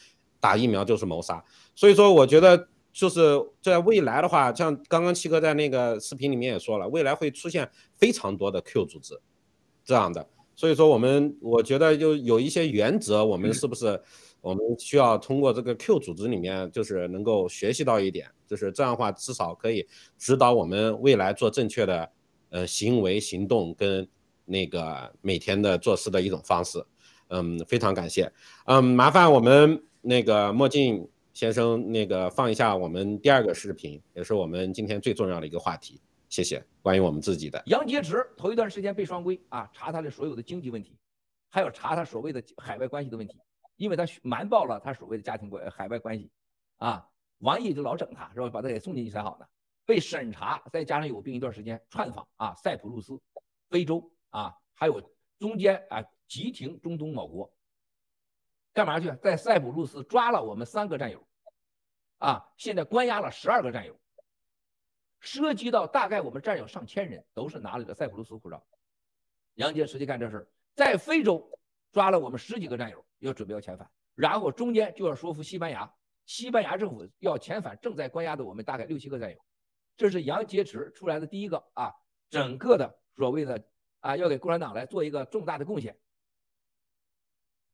[0.44, 1.42] 打疫苗就是谋杀，
[1.74, 9.18] 所以说我觉得就是在未来的话，像刚刚七哥在那个视频里面也说了，未来会出现非常多的 Q 组织
[9.86, 13.98] 这样的，所以说我们我觉得就有一些原则，我们是不是
[14.42, 22.12] 我们需要通过这个 Q 组织里面就是能够学习到一点，就是这样的话至少可以指导我们未来做正确的
[22.50, 24.06] 呃行为行动跟
[24.44, 26.86] 那个每天的做事的一种方式，
[27.30, 28.30] 嗯，非常感谢，
[28.66, 29.82] 嗯，麻烦我们。
[30.06, 36.02] 那个墨镜先生，那个放一下我们第二个视频，也是我们今天最重要的一个话题。
[36.28, 36.62] 谢谢。
[36.82, 40.98] 关于我们自己的杨洁篪，头一段时间被双规啊，查他的所有的经济问题，
[41.50, 43.40] 还有查他所谓的海外关系的问题，
[43.78, 46.30] 因为他瞒报了他所谓的家庭关海外关系
[46.80, 47.08] 啊。
[47.40, 49.46] 王毅就老整他是吧，把他给送进去才好呢。
[49.86, 53.18] 被审查，再加上有病一段时间串访啊，塞浦路斯、
[53.70, 55.02] 非洲啊，还有
[55.40, 57.50] 中间啊急停中东某国。
[58.74, 59.12] 干嘛去？
[59.22, 61.26] 在塞浦路斯抓了我们三个战友，
[62.18, 64.00] 啊，现在关押了十二个战友，
[65.20, 68.66] 涉及到大概我们战友上千人，都是拿了个塞浦路斯护照。
[69.56, 71.48] 杨洁篪就干这事儿，在非洲
[71.92, 75.94] 抓了我们十几个战友，要准备要遣返，然后中间就要说服西班牙，
[76.26, 79.38] 西班牙政府要遣返正在关押的我们大概六七个战友。
[79.96, 81.94] 这是杨洁篪出来的第一个啊，
[82.32, 83.64] 整个的所谓的
[84.00, 85.96] 啊，要给共产党来做一个重大的贡献。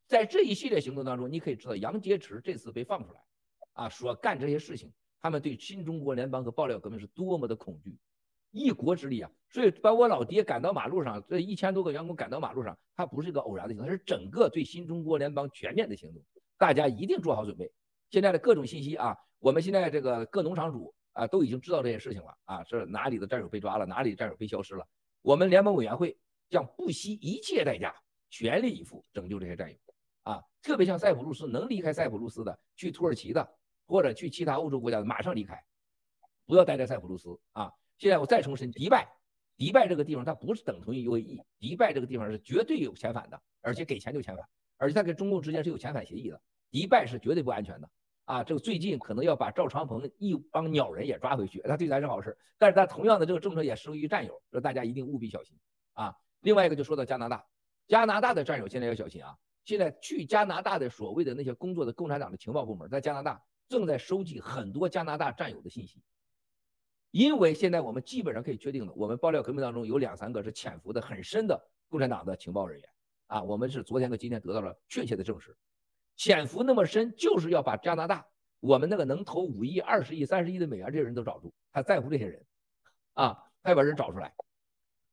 [0.10, 3.22] 在这一系列行动当中，你可以知道杨洁篪这次被放出来，
[3.74, 4.92] 啊，说干这些事情，
[5.22, 7.96] 他们对新中国联邦和爆料革命是多么的恐惧，
[8.50, 9.30] 一国之力啊！
[9.52, 16.24] 所以把我老爹赶到马路上，这一千多个员工赶到马路上，他不是一个偶然的行动，它是整个对新中国联邦全面的行动，
[16.58, 17.72] 大家一定做好准备。
[18.10, 24.88] 现在的各种信息啊，我们现在这个各农场主啊都已经知道这些事情了啊，是哪里的战友被抓了，哪里的战友被消失了，
[25.22, 26.18] 我们联盟委员会
[26.50, 27.96] 将不惜一切代价，
[28.32, 29.78] 全力以赴拯救这些战友。
[30.24, 33.56] 啊，特别像塞浦路斯能离开塞浦路斯的，去土耳其的，
[33.88, 35.64] 或者去其他欧洲国家的，马上离开，
[36.46, 37.72] 不要待在塞浦路斯啊！
[37.98, 39.08] 现在我再重申，迪拜，
[39.58, 47.90] 迪拜这个地方它不是等同于 UAE，迪拜这个地方是绝对有遣返的，而且给钱就遣返，而且它跟中共之间是有遣返协议的，迪拜是绝对不安全的
[48.26, 48.44] 啊！
[48.44, 55.58] 这个最近可能要把赵长鹏一帮鸟人也抓回去，那对咱是好事，但是他同样的这个政策也适用于战友，说大家一定务必小心
[55.94, 56.16] 啊！
[56.42, 57.46] 另外一个就说到加拿大，
[57.88, 59.36] 加拿大的战友现在要小心啊！
[59.66, 66.02] 现在去加拿大的所谓的那些工作的共产党的情报部门，在加拿大正在收集很多加拿大战友的信息，
[67.12, 72.90] 因为现在我们基本上可以确定的，我们爆料革命当中有两三个是潜伏的很深的共产党的情报人员。
[73.28, 75.56] 啊，我们是昨天和今天得到了确切的证实，
[76.16, 78.26] 潜伏那么深，就是要把加拿大
[78.60, 82.44] 我们那个能投五亿、二十亿、三十亿的美元这些人都找住，他在乎这些人。
[83.14, 84.34] 啊，他要把人找出来，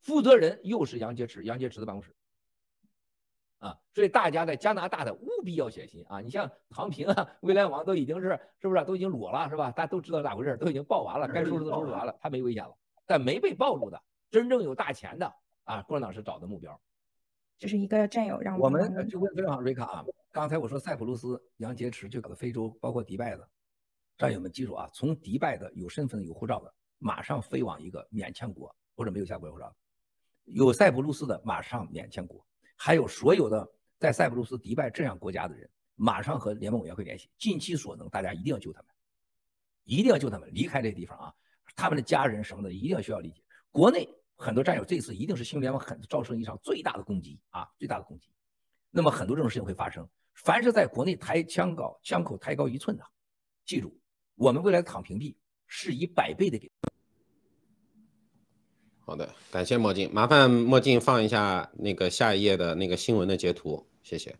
[0.00, 2.16] 负责人又是杨洁篪，杨洁篪的办公室。
[3.59, 6.21] 啊，所以大家在加拿大的务必要小心啊！
[6.21, 9.71] 你像唐平啊、威廉王都已经是是不是都已经裸了是吧？
[9.71, 12.77] 大家都知道咋回事，都已经报完了，该收拾的收拾完了，他没危险了。
[13.07, 15.33] 但没被暴露的，真正有大钱的
[15.64, 16.79] 啊，共产党是找的目标。
[17.59, 23.49] 这是一个战友让我们就问非常好，瑞卡啊，刚才我说塞浦路斯、杨洁篪就搞的非洲，包括迪拜的
[24.19, 29.66] 战友们记住啊，从迪拜的有身份有护照的，马上飞往一个免签国或者没有下国护照；
[30.45, 32.45] 有塞浦路斯的，马上免签国。
[32.76, 38.90] 还有所有的在塞浦路斯、迪拜这样国家的人，马上和联盟委员会联系，尽其所能，大家一定要救他们，
[39.84, 41.34] 一定要救他们离开这个地方啊！
[41.74, 43.42] 他们的家人什么的一定要需要理解。
[43.70, 48.30] 国内很多战友这次一定是新联盟很造成一场最大的攻击啊，最大的攻击。
[48.90, 53.04] 那么很多这种事情会发生，凡是在国内抬枪高枪口抬高一寸的，
[53.64, 53.98] 记住，
[54.34, 55.36] 我们未来的躺平币
[55.66, 56.70] 是以百倍的给。
[59.09, 64.35] 好的，感谢墨镜，麻烦墨镜放一下那个下一页的那个新闻的截图，谢谢。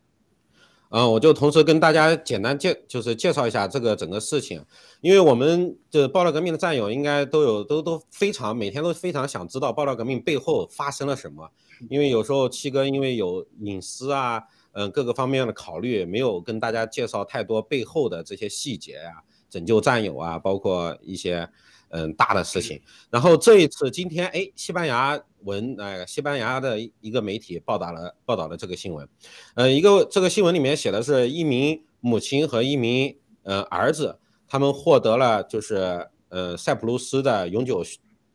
[0.89, 4.65] 嗯，我就同时跟大家简单介就是介绍一下这个整个事情，
[5.01, 11.49] 因为我们的爆料革命的战友应该都有都都非常每天都非常想知道爆料革命背后发生了什么，
[11.89, 21.49] 因为有时候七哥因为有隐私啊，嗯各个方面的考虑，没有跟大家介绍太多背后的这些细节啊，拯救战友啊，包括一些。
[21.97, 22.79] 嗯，大的事情。
[23.09, 29.09] 然后这一次，今天哎，西班牙文，呃，西班牙的一个媒体报道了报道了这个新闻。
[29.55, 37.83] 呃，一个这个新闻里面写的是一名母亲和一名呃儿子，他们获得了就是呃塞浦路斯的永久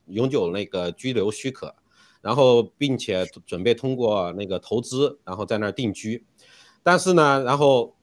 [0.07, 1.75] 永久那个居留许可，
[2.21, 6.25] 然后并且准备通过那个投资，然后在那儿定居。
[6.81, 7.95] 但是呢，然后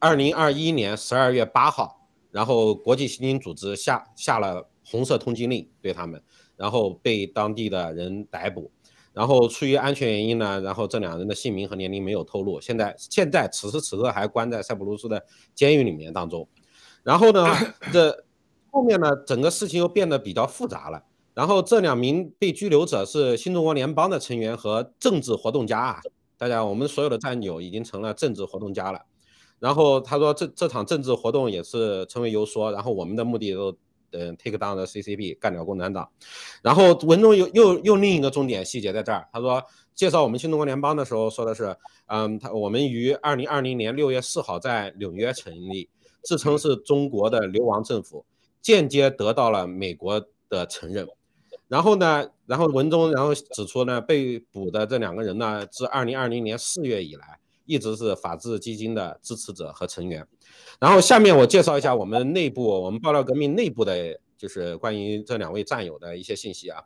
[0.00, 4.68] 二零二一年十二月八号，然后国际刑警组织下下了。
[4.94, 6.22] 红色通缉令对他们，
[6.56, 8.70] 然后被当地的人逮捕，
[9.12, 12.60] 然后出于安全原因呢，然后这两人的姓名和年龄没有透露。
[12.60, 15.20] 现在现在此时此刻还关在塞浦路斯的
[15.52, 16.48] 监狱里面当中。
[17.02, 17.44] 然后呢，
[17.92, 18.24] 这
[18.70, 21.02] 后面呢，整个事情又变得比较复杂了。
[21.34, 26.00] 然后这两名被拘留者是新中国联邦的成员和政治活动家啊，
[26.38, 29.00] 大家我们所有的战友已经成了政治活动家了。
[29.58, 33.76] 然后他说这这场政治活动也是成为游说，然后我们的目的都。
[34.16, 36.08] 嗯，take down 的 CCP 干掉共产党，
[36.62, 39.62] 然后文中又又又另一个重点细节在这儿，他说
[39.94, 45.88] 介绍我们新中国联邦的时候说的是，嗯，他我们于二零二零年六月四号在纽约成立，
[46.22, 48.24] 自称是中国的流亡政府，
[48.62, 51.08] 间接得到了美国的承认，
[51.68, 60.26] 然后呢，然后文中然后指出呢，被捕的这两个人呢，自二零二零年四月以来，一直是法治基金的支持者和成员。
[60.80, 66.82] 然后下面我介绍一下我们内部，我们爆料革命内部的，就是关于这两位战友的一些信息啊。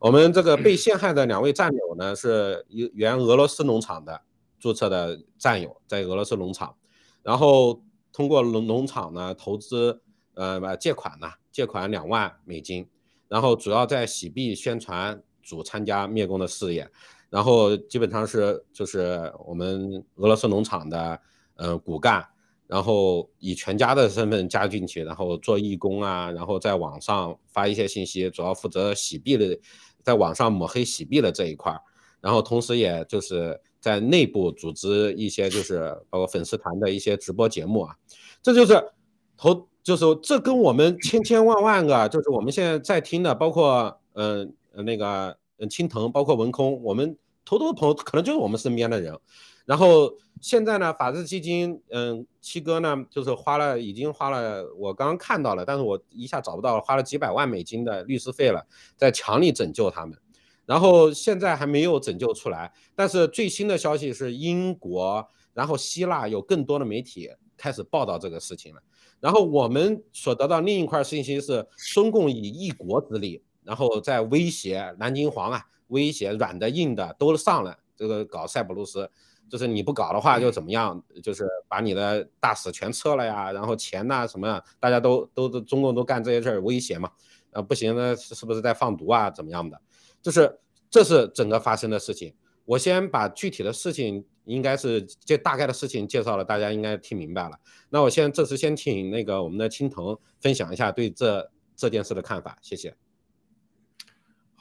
[0.00, 4.20] 我们这个被陷害的两位战友呢，是原俄罗斯农场的
[4.58, 6.74] 注册的战友，在俄罗斯农场。
[7.22, 7.82] 然后
[8.12, 10.00] 通过农农场呢投资，
[10.34, 12.86] 呃，借款呢，借款两万美金，
[13.28, 16.90] 然后主要在洗币宣传组参加灭共的事业，
[17.34, 21.20] 然后基本上是就是我们俄罗斯农场的
[21.56, 22.24] 呃骨干。
[22.66, 29.56] 然后以全家的身份加进去，然后做义工啊，然后在网上发一些信息，主要负责洗币的，
[30.02, 31.80] 在网上抹黑洗币的这一块儿，
[32.22, 37.94] 然后同时也就是在内部组织一些就是包括粉丝团的一些直播节目啊，
[38.42, 38.82] 这就是
[39.36, 49.18] 投就是这跟我们千千万万个就是我们现在在听的，包括嗯那个嗯青藤，包括文空，我们投多的朋友可能就是我们身边的人。
[49.64, 60.18] 然后现在呢，法治基金，嗯，七哥呢，就是花了，已经花了，我刚刚看到了，但是我一下找不到了，花了几百万美金的律师费了，在强力拯救他们。
[60.66, 68.82] 然后现在还没有拯救出来，但是最新的消息是英国，然后希腊有更多的媒体开始报道这个事情了。
[69.20, 79.10] 然后我们所得到另一块信息是，中共以一国之力，然后在威胁南京黄啊，威胁软的硬的都上了，这个搞塞浦路斯。
[79.46, 81.00] 就是你不搞的话就怎么样？
[81.22, 87.10] 就是把你的大使全撤了呀，然后钱呐什么，大家都都都中共都干这些事儿威胁嘛，
[87.52, 89.78] 啊不行呢是不是在放毒啊怎么样的？
[90.22, 92.34] 就是这是整个发生的事情。
[92.64, 97.60] 我先把具体的事情，应该是这大概的事情介绍了，大家应该听明白了。
[97.90, 102.96] 那我先这次先请那个我们的青藤分享一下对这这件事的看法，谢谢。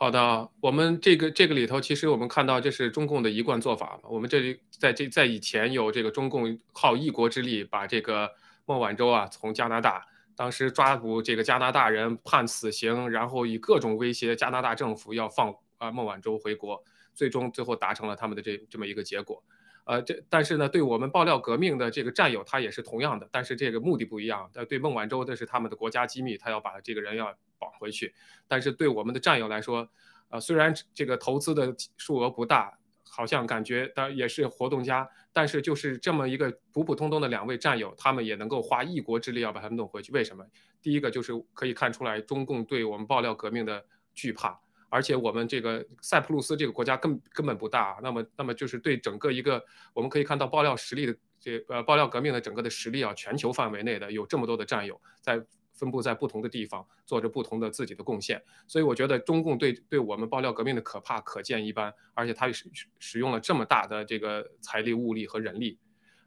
[0.04, 3.98] 好的，我们这个这个里头，其实我们看到这是中共的一贯做法。
[4.04, 8.30] 我们这里在这在以前有这个中共靠一国之力把这个
[8.66, 16.84] 孟晚舟啊从加拿大当时抓捕这个加拿大人判死刑，然后以各种威胁加拿大政府要放啊孟晚舟回国，
[17.14, 19.42] 最终最后达成了他们的这这么一个结果。
[19.86, 24.50] 呃，这但是呢，对我们爆料革命的这个战友，他也是同样的，但是这个目的不一样。
[24.54, 27.34] 呃，对孟晚舟这是他们的国家机密，他要把这个人要
[27.64, 28.14] 绑回去。
[28.48, 29.88] 但是对我们的战友来说，
[30.30, 32.78] 呃，虽然这个投资的数额不大，
[33.10, 40.12] 好像感觉当然也是活动家，但是就是这么一个普普通通的两位战友，他们也能够花一国之力要把他们弄回去。
[40.12, 40.46] 为什么？
[40.82, 44.60] 第一个就是可以看出来中共对我们爆料革命的惧怕。
[44.90, 55.44] 而且我们这个塞浦路斯这个国家根根本不大，那么那么就是对整个一个我们可以看到爆料实力的这呃爆料革命的整个的实力啊，全球范围内的有这么多的战友在
[55.84, 65.78] 分布在不同的地方，做着不同的自己的贡献，所以我觉得中共对对我们爆料革命的可怕可见一斑，而且他使使用了这么大的这个财力物力和人力，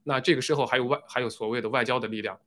[0.04, 2.38] 那这个时候还有外还有所谓的外交的力量，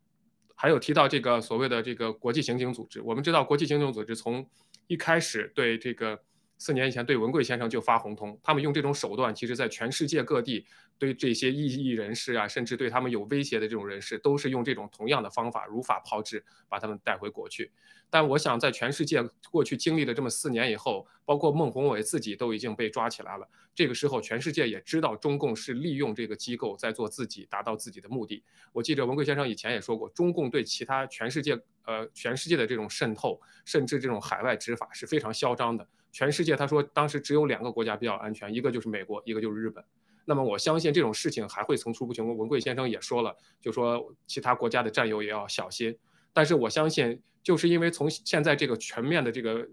[0.53, 4.47] 还有提到这个所谓的这个国际刑警组织，我们知道国际刑警组织从
[4.85, 6.21] 一开始对这个
[6.59, 10.65] 四年以前对文贵先生就发红通，他们用这种手段，其实在全世界各地
[10.99, 17.71] 对这些异议人士啊，甚至对他们有威胁的这种人士，都是用这种同样的方法如法炮制，把他们带回国去。
[18.09, 23.47] 但我想，在全世界过去经历了这么四年以后，包括孟宏伟自己都已经被抓起来了。
[23.73, 28.43] 这个时候，全世界也知道中共是利用这个机构在做自己，达到自己的目的。
[28.73, 35.87] 我记得文贵先生以前也说过，中共对其他全世界，呃，全世界的这种渗透，甚至这种海外执法是非常嚣张的。
[36.11, 39.83] 全世界，他说当时只有两个国家比较安全，一个就是美国，一个就是日本。
[40.25, 42.37] 那么我相信这种事情还会层出不穷。
[42.37, 45.97] 文贵先生也说了，就说其他国家的战友也要小心。
[46.33, 49.67] 但是我相信，就是因为从现在这个全面的这个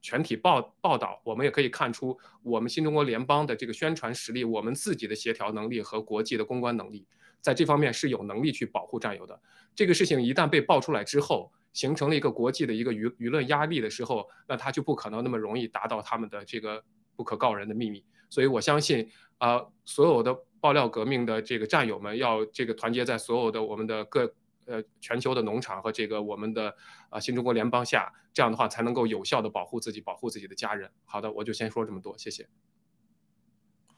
[0.00, 7.06] 全体报报道，我们也可以看出，我们新中国联邦的这个宣传实力，我们自己的协调能力和国际的公关能力，
[7.40, 9.38] 在这方面是有能力去保护战友的。
[9.74, 16.82] 这个事情一旦被爆出来之后，形成了一个国际的一个舆舆论压力的时候，那他就不可能那么容易达到他们的这个
[17.16, 18.04] 不可告人的秘密。
[18.28, 24.34] 所以我相信，啊，所有的爆料革命的这个战友们要这个团结在所有的我们的各。
[24.64, 26.72] 呃，全球的农场和这个我们的
[27.10, 30.88] 啊新中国联邦下，这样的话才能够有效的保护自己，保护自己的家人。
[31.04, 32.48] 好的，我就先说这么多，谢谢。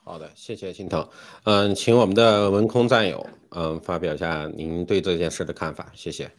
[0.03, 1.07] 好的，谢谢心疼。
[1.45, 6.31] 嗯，请我们的文空战友，嗯，发表一下您对这件事的看法，谢谢。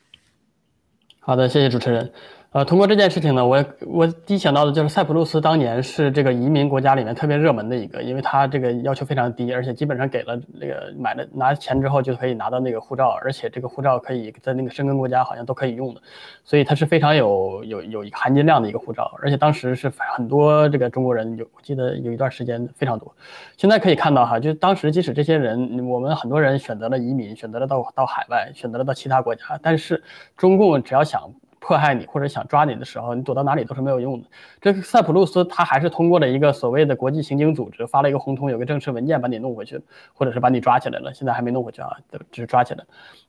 [1.26, 2.12] 好的，谢谢主持人。
[2.56, 16.00] 呃，通过这件事情呢，我我第一想到的就是塞浦路斯当年是这个移民国家里面特别热门的一个，因为它这个要求非常低，而且基本上给了那个买了拿钱之后就可以拿到那个护照，而且这个护照可以在那个申根国家好像都可以用的，
[16.46, 23.14] 所以它是非常有有有含金量的一个护照，而且当时是很多这个中国人有，我记得有一段时间非常多。
[23.58, 30.02] 现在可以看到哈，就当时即使这些人，我们很多人选择了移民，选择了到到海外，选择了到其他国家，但是
[30.38, 31.30] 中共只要想。
[31.66, 34.28] 迫害你或者想抓你的时候，你躲到哪里都是没有用的。
[34.62, 39.82] 这个塞浦路斯他还是通过了一个所谓的国际刑警组织发了一个红通，有个正式文件把你弄回去，
[40.14, 41.12] 或者是把你抓起来了。
[41.12, 41.90] 现在还没弄回去啊，
[42.32, 42.84] 只是抓起来。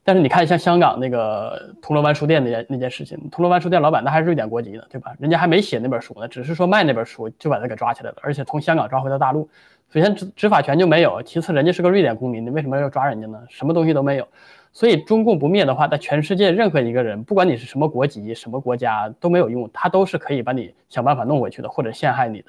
[0.05, 5.15] 但是你看，像香港那个铜锣湾书店那件那件事情，铜锣湾书店老板那还是瑞典国籍的，对吧？
[5.19, 9.49] 人家还没写那本书呢，只是说卖那本书就把他给抓起来了，而且从香港抓回到大陆。
[9.89, 13.41] 首先执执法权就没有，其次人家是个瑞典公民，你为什么要抓人家呢？
[13.49, 14.29] 什么东西都没有。
[14.77, 22.49] 所以中共不灭的话，在全世界任何一个人，不管你是什么国籍、什么国家都没有用，他都是可以把你想办法弄回去的，或者陷害你的。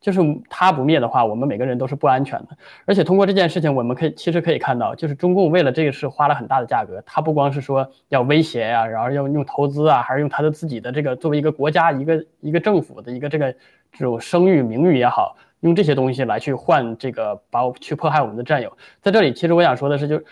[0.00, 2.50] 就是他不灭的话，我们每个人都是不安全的。
[2.84, 7.02] 而且通过这件事情，我们可以其实可以看到，就是中共为了这个事花了很大的价格。
[7.04, 13.52] 他不光是说要威胁呀，然后要用投资啊，还是用他的自己的这个作为一个国家、一个一个政府的一个这个
[13.90, 18.78] 这种声誉、名誉也好，用这些东西来去换这个，把我去迫害我们的战友。
[19.02, 20.22] 在这里，其实我想说的是，就。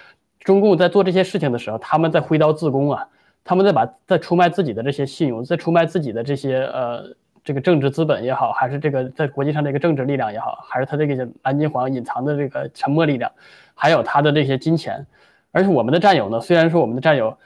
[0.45, 3.07] 中共在做这些事情的时候，他们在挥刀自宫啊，
[3.45, 7.05] 他们在把在出卖自己的这些信用，在出卖自己的这些呃
[7.45, 13.31] 这个政治资本也好，还是这个在国际上的一个政治力量也好，还是他这个蓝金黄隐藏的这个沉默力量，
[13.75, 15.07] 还有他的这些金钱。
[15.53, 17.37] 而且我们的战友呢，虽然说我们的战友，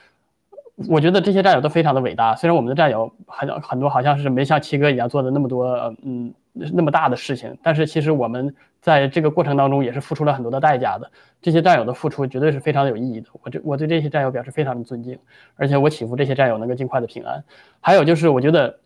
[0.88, 8.54] 我觉得这些战友都非常的伟大，虽然我们的战友很很多好像是没像七哥一样做的那么多嗯那么大的事情，但是其实我们。
[8.86, 11.10] 在这个过程当中，也是付出了很多的代价的。
[11.42, 13.28] 这些战友的付出绝对是非常有意义的。
[13.42, 15.18] 我这我对这些战友表示非常的尊敬，
[15.56, 17.42] 而且我祈福这些战友能够尽快的平安。
[17.80, 18.78] 还有就是，我觉得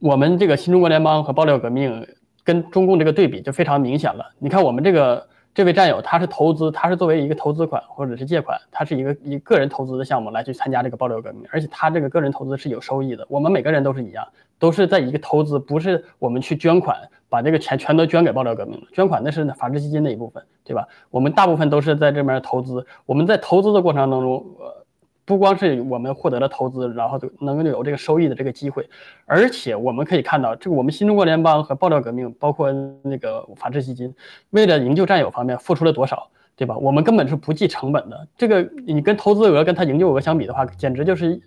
[0.00, 2.06] 我们这个新中国联邦和爆料革命
[2.44, 4.34] 跟中共这个对比就非常明显了。
[4.38, 5.26] 你看我们这个。
[5.56, 13.24] 这位战友，他是投资，他是作为一个投资款或者是借款，他是一个以个人投资的项目来去参加这个爆料革命，而且他这个个人投资是有收益的。
[13.30, 14.28] 我们每个人都是一样，
[14.58, 16.96] 都是在一个投资，不是我们去捐款，
[17.28, 18.86] 把这个钱全都捐给爆料革命了。
[18.92, 20.86] 捐款那是法治基金的一部分，对吧？
[21.10, 24.84] 我们大部分都是在这边投资，我们在投资的过程当中，呃。
[25.28, 28.88] 不光是我们获得了投资，然后能够有这个收益的这个机会，
[29.24, 34.14] 而且我们可以看到，这个我们新中国联邦和爆料革命，包括那个法治基金，
[34.50, 36.76] 为了营救战友方面付出了多少，对吧？
[36.78, 38.28] 我们根本是不计成本的。
[38.38, 41.40] 这个你跟投资额跟他营救额相比的话，简直就是，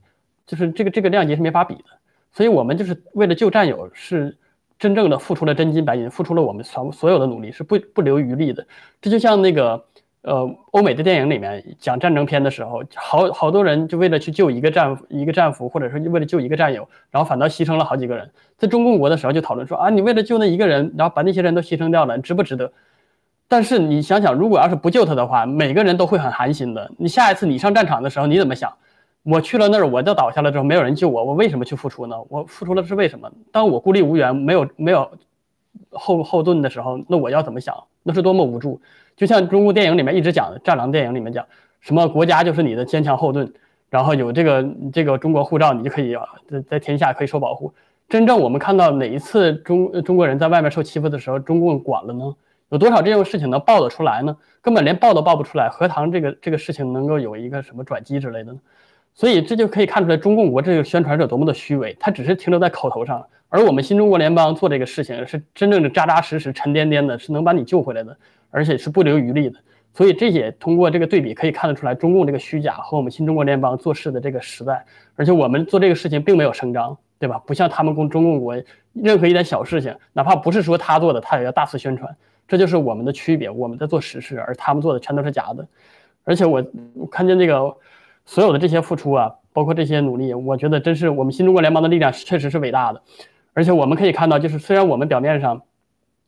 [0.45, 1.83] 就是这个这个量级是没法比的。
[2.31, 4.37] 所以我们就是为了救战友，是
[4.77, 8.65] 真正的付出了真金白银，付出了我们所所有的努力，是不不留余力的。
[9.01, 9.85] 这就像那个。
[10.21, 18.29] 呃，欧美的电影里面讲战争片的时候，好好多人就为了去救一个战一个战俘，或者说为了救一个战友，然后反倒牺牲了好几个人。
[18.57, 22.69] 在中共国的时候就讨论说啊，你为了救那一个人，然后把那些人都牺牲掉了，值不值得？
[23.47, 26.91] 但是你想想，如果要是不救他的话，每个人都会很寒心的。
[26.97, 28.69] 你下一次你上战场的时候，你怎么想？
[29.23, 32.15] 我去了那儿，我就倒下了之后，没有人救我，我为什么去付出呢？
[32.29, 33.29] 我付出了是为什么？
[33.51, 35.11] 当我孤立无援，没有没有
[35.91, 37.75] 后后盾的时候，那我要怎么想？
[38.03, 38.81] 那是多么无助。
[39.17, 41.45] 就像中国电影里面一直讲的，战狼电影里面讲
[41.81, 43.53] 什么国家就是你的坚强后盾，
[43.89, 46.15] 然后有这个这个中国护照，你就可以
[46.47, 47.73] 在在天下可以受保护。
[48.07, 52.33] 真正我们看到哪一次中中国人在外面受欺负的时候，中共管了呢？
[52.69, 54.35] 有多少这种事情能报得出来呢？
[54.61, 58.59] 根本连报都报不出来，何谈这个这个事情能够有一个什么转机之类的呢？
[59.19, 68.15] 所以这就可以看出来中共国这个宣传者多么的虚伪，他只是停留在口头上，而我们新中国联邦做这个事情是真正的扎扎实实、沉甸甸的，是能把你救回来的。
[68.49, 69.59] 而且是不留余力的，
[69.93, 74.83] 所以这也通过这个对比可以看得出来，中共这个虚假和我们新中国联邦做事的这个实在。
[75.15, 77.37] 而且我们做这个事情并没有声张，对吧？
[77.45, 78.55] 不像他们共中共国，
[78.93, 82.15] 任何一点小事情，哪怕不是说他做的，他也要大肆宣传。
[82.47, 85.67] 这就是我们的区别，我们在做实事，而他们做的全都是假的。
[86.23, 86.63] 而且我
[87.11, 87.71] 看见这个
[88.29, 93.01] 所有的这些付出啊，包括这些努力，我觉得真是我们新中国联邦的力量确实是伟大的。
[93.53, 95.61] 而且我们可以看到，就是虽然我们表面上。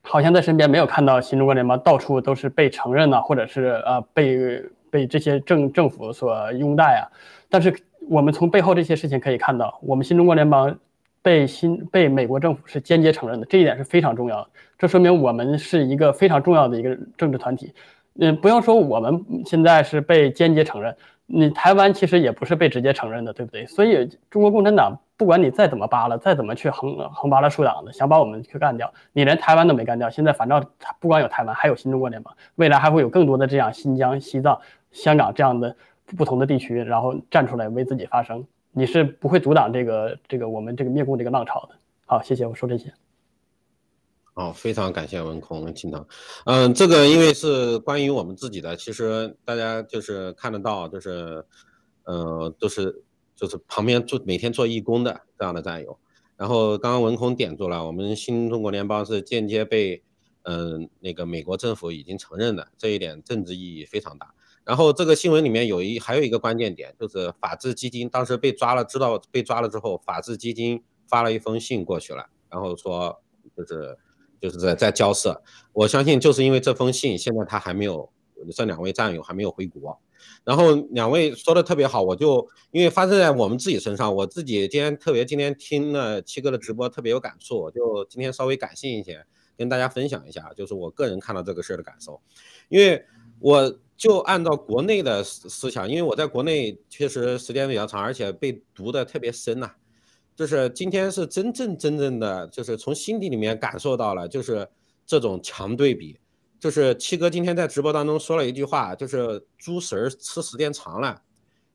[0.04, 7.06] 好像在身边没有看到新中国联邦到处都是被承认呢，或者是呃被被这些政政府所拥戴啊。
[7.50, 7.72] 但是
[8.10, 10.76] 我们从背后这些事情可以看到，我们新中国联邦
[11.22, 14.50] 被新被美国政府是间接承认的，这一点是非常重要的。
[14.80, 17.72] 这说明我们是一个非常重要的一个政治团体。
[18.20, 20.98] 嗯，不用说我们现在是被间接承认。
[21.34, 23.66] 你台湾其实也不是被直接承认的，对不对？
[23.66, 30.10] 所以中国共产党不管你再怎么扒拉，再怎么去横横扒拉竖挡的，想把我们去干掉，你连台湾都没干掉。
[30.10, 30.62] 现在反正
[31.00, 34.60] 不光有台湾，还有新中国联邦，未来还会有更多的这样新疆、西藏、
[34.92, 35.74] 香港这样的
[36.18, 38.46] 不同的地区，然后站出来为自己发声。
[38.74, 41.76] 你是不会阻挡这个这个我们这个灭共这个浪潮的。
[42.06, 42.92] 好，谢谢，我说这些。
[44.34, 46.08] 哦，非常感谢文空青堂。
[46.46, 51.46] 嗯，这个因为是关于我们自己的，其实大家就是看得到，就是，
[52.06, 53.04] 呃，都是
[53.36, 56.00] 就是旁边做每天做义工的这样的战友。
[56.38, 60.02] 然后刚刚文空点住了，我们新中国联邦是间接被，
[60.44, 64.34] 嗯，那个美国政府已经承认的，这一点政治意义非常大。
[64.64, 73.22] 然后这个新闻里面有一还有一个关键点，就是法治基金当时被抓了，知道被抓了之后，法治基金发了一封信过去了，然后说
[73.56, 73.98] 就是
[74.42, 75.42] 就是在在交涉。
[75.72, 78.12] 我相信就是因为这封信，现在他还没有
[78.54, 79.98] 这两位战友还没有回国。
[80.44, 89.24] 然后两位说的特别好，我就因为发生在我们自己身上，我自己今天特别今天听了七哥的直播特别有感触，我就今天稍微感性一些，
[89.58, 92.20] 跟大家分享一下，就是我个人看到这个事儿的感受，
[92.70, 93.04] 因为
[93.40, 99.72] 我就按照国内的思思想，因为我在国内确实时间比较长，而且被读的特别深呐，
[100.42, 104.68] 就是今天是真正真正的就是从心底里面感受到了，就是
[105.06, 106.20] 这种强对比。
[106.60, 111.22] 就是七哥今天在直播当中说了一句话，就是猪食儿吃时间长了，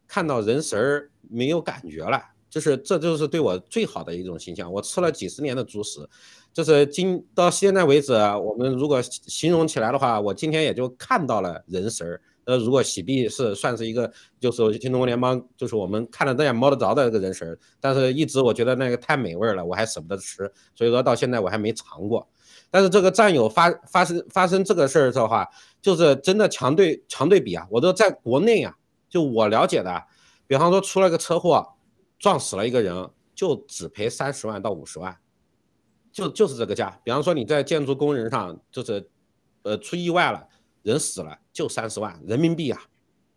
[0.09, 4.73] 看到人食儿没有感觉了，就是这就是对我最好的一种形象。
[4.73, 6.01] 我吃了几十年的猪食，
[6.53, 12.21] 就是今到现在为止，我们如果形容起来的话，我今天也就看到了人食儿。
[12.47, 22.27] 呃，如果喜币是算是一个，就是新中国联邦，就是我们看得见摸得着的一个人食儿，但是一直我觉得那个太美味了，我还舍不得吃，所以说到现在我还没尝过。
[22.71, 25.49] 但是这个战友发发生发生这个事儿的话，
[25.83, 27.67] 就是真的强对强对比啊！
[27.71, 28.77] 我都在国内啊，
[29.09, 30.05] 就我了解的，
[30.47, 31.75] 比方说出了个车祸，
[32.19, 35.17] 撞死了一个人，就只赔三十万到五十万，
[36.13, 37.01] 就就是这个价。
[37.03, 39.09] 比方说你在建筑工人上，就是
[39.63, 40.47] 呃出意外了，
[40.83, 42.79] 人死了就三十万人民币啊，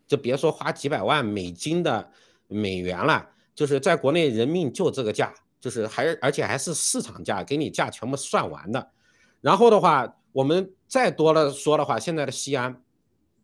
[0.06, 2.10] 就别说花几百万美金的
[2.48, 8.90] 美元了，就是在国内人命就这个价，就是还而且还是市场价，给你价全部算完的。
[9.40, 12.82] 然后的话，我们再多了说的话，现在的西安，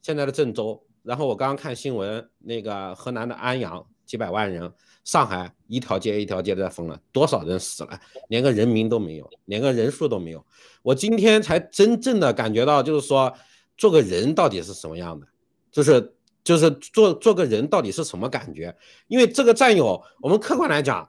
[0.03, 4.71] 现在的郑州，然后我刚刚看新闻，那个河南的安阳几百万人，
[5.05, 7.99] 上海一条街一条街在封了，多少人死了，
[8.29, 10.45] 连个人名都没有，连个人数都没有。
[10.83, 13.33] 我今天才真正的感觉到，就是说
[13.77, 15.27] 做个人到底是什么样的，
[15.71, 18.77] 就是就是做做个人到底是什么感觉？
[19.09, 21.09] 因为这个战友，我们客观来讲。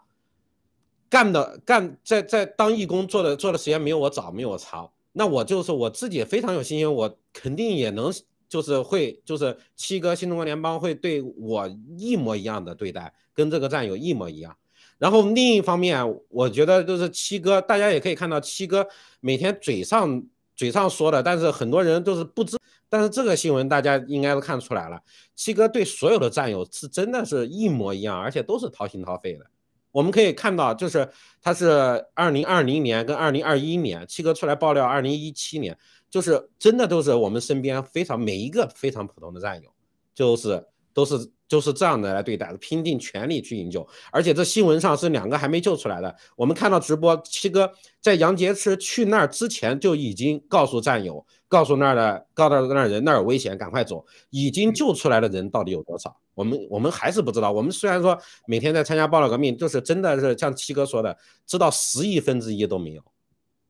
[1.09, 8.11] 干的干在在当义工做的做的时间没有我早没有我长，那我就是我自己非常有信心，我肯定也能
[8.49, 11.65] 就是会就是七哥新中国联邦会对我
[11.97, 14.57] 一模一样的对待，跟这个战友一模一样。
[14.97, 18.85] 然后另一方面，我觉得就是七哥，大家也可以看到七哥
[19.21, 20.21] 每天嘴上
[20.57, 22.57] 嘴上说的，但是很多人都是不知。
[22.89, 24.99] 但是这个新闻大家应该都看出来了，
[25.35, 29.45] 七哥对所有的战友是真的是一模一样，而且都是掏心掏肺的。
[29.91, 31.09] 我们可以看到，就是
[31.41, 35.77] 他是二零二零年跟二零二一年，七哥出来爆料，二零一七年，
[36.09, 39.69] 就是真的都是我们身边非常每一个非常普通的战友，
[40.13, 41.31] 就是都是。
[41.47, 46.13] 就是这样的来对待，拼尽全力去营救，而且这新闻上是两个还没救出来的。
[46.35, 47.71] 我们看到直播，七哥
[48.01, 54.05] 在杨洁篪去那儿之前就已经告诉战友，告诉那儿的，告诉那儿人那儿有危险，赶快走。
[54.29, 56.15] 已经救出来的人到底有多少？
[56.33, 57.51] 我们我们还是不知道。
[57.51, 63.01] 我们虽然说每天在参加爆料革命，就是真的是像七哥说的，知道十亿分之一都没有。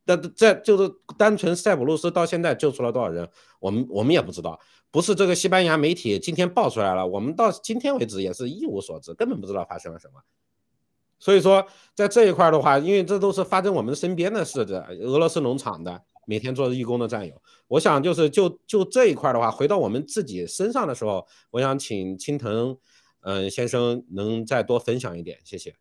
[0.08, 3.30] 但在就是单纯塞浦路斯到现在救出了多少人，
[3.60, 4.58] 我们我们也不知道。
[4.90, 10.22] 不是这个西班牙媒体今天爆出来了，我们到今天为止也是一无所知，根本不知道发生了什么。
[11.20, 22.78] 所以说，在这一块的话，因为这都是发生我们身边的事的，俄罗斯农场的每天做义工的战友，我想就是就就这一块的话，回到我们自己身上的时候，我想请青藤，
[23.22, 25.76] 嗯，先生能再多分享一点，谢谢。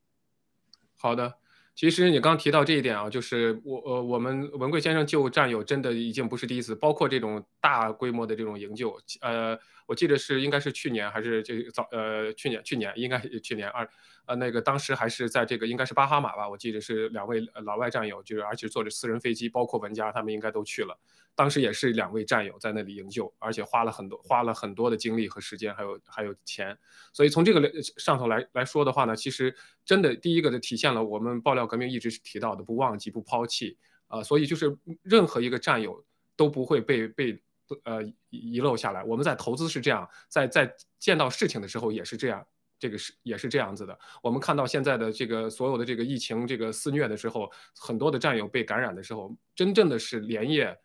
[0.96, 1.34] 好的。
[1.76, 9.56] 其实你刚提到这一点啊，就是我呃，我们文贵先生救战友真的已经不是第一次，包括这种大规模的这种营救，呃，
[9.86, 13.86] 我记得是应该是去年还是这早呃去年去年应该去年二。
[14.24, 20.98] 呃，那个当时还是在这个应该是巴哈马吧，我记得是两位老外战友，就是而且坐着私人飞机，包括文佳他们应该都去了。
[21.36, 26.76] 当时也是两位战友在那里营救，而且花了很多花了很多的精力和时间，还有还有钱。
[27.12, 33.76] 所以从这个上头来来说的话呢，其实真的第一个的体现了我们爆料革命一直是提到的不忘记不抛弃
[34.08, 37.42] 啊，所以就是任何一个战友都不会被被
[37.84, 39.04] 呃遗漏下来。
[39.04, 42.44] 我们在投资是这样，在在见到事情的时候也是这样。
[42.78, 43.98] 这个是也是这样子的。
[44.22, 50.78] 我们看到现在的这个所有的这个疫情这个肆虐的时候，很多的战友被感染的时候，真正的是连夜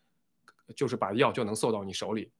[0.73, 2.31] 就是把药就能送到你手里。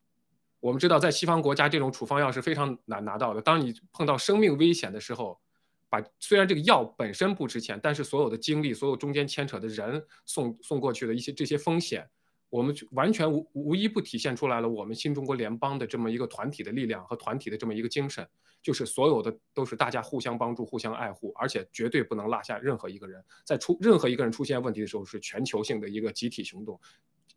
[0.59, 3.41] 我们知道，在西方国家，这种处方药是非常难拿到的。
[3.41, 5.39] 当你碰到生命危险的时候，
[5.89, 12.07] 把虽然这个药本身不值钱，但是所有的精力、所有中间牵扯的人送送过去的一些这些风险。
[12.49, 18.27] 我们完全无无一不体现出来了，我们新中国联邦的这么一个团体的力量和团体的这么一个精神，
[18.61, 23.23] 就是所有的都是大家互相帮助、互相爱护，而且绝对不能落下任何一个人。
[23.45, 26.77] 在出任何一个人出现问题的时候，是全球性的一个集体行动、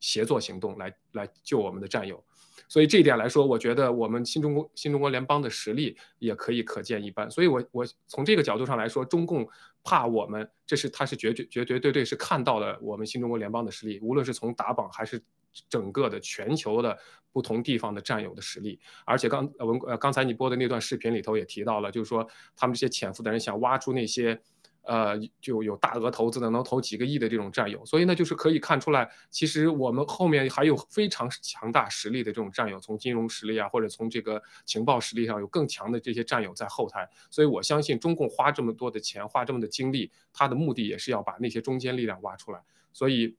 [0.05, 2.23] 协作行动来来救我们的战友。
[2.69, 7.31] 所以这一点来说，我觉得我们新中国新中国联邦的实力也可以可见一斑。
[7.31, 9.49] 所以，我我从这个角度上来说，中共
[9.83, 15.23] 怕我们，这是他是绝绝绝绝对对是看到了我们新中国联邦的实力，无论是从打榜还是
[15.69, 16.99] 整个的全球的
[17.33, 18.79] 不同地方的战友的实力。
[19.05, 22.27] 而且刚文呃刚才你播的那段视频里头也提到了，就是说
[22.57, 24.41] 他们这些潜伏的人想挖出那些。
[24.85, 42.61] 呃，就有大额投资的，能投几个亿的这种战友，所以呢，就是可以看出来，其实我们后面还有非常强大实力的这种战友，从金融实力啊，或者从这个情报实力上有更强的这些战友在后台，所以我相信中共花这么多的钱，花这么的精力，他的目的也是要把那些中坚力量挖出来，
[42.93, 43.37] 所以。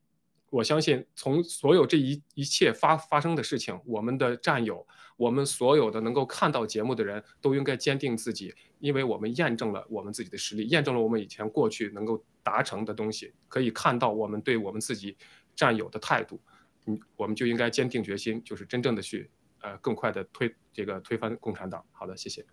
[0.52, 4.88] 我相信，从所有这一一切发发生的事情，我们的战友，
[5.18, 15.16] 我们所有的能够看到节目的人都应该坚定自己，因为我们验证了我们自己的实力，验证了我们以前过去能够达成的东西，可以看到我们对我们自己
[15.56, 16.40] 战友的态度，
[16.86, 19.30] 嗯，我们就应该坚定决心，就是真正的去，
[19.62, 21.84] 呃，更快的推这个推翻共产党。
[21.92, 22.46] 好的，谢谢。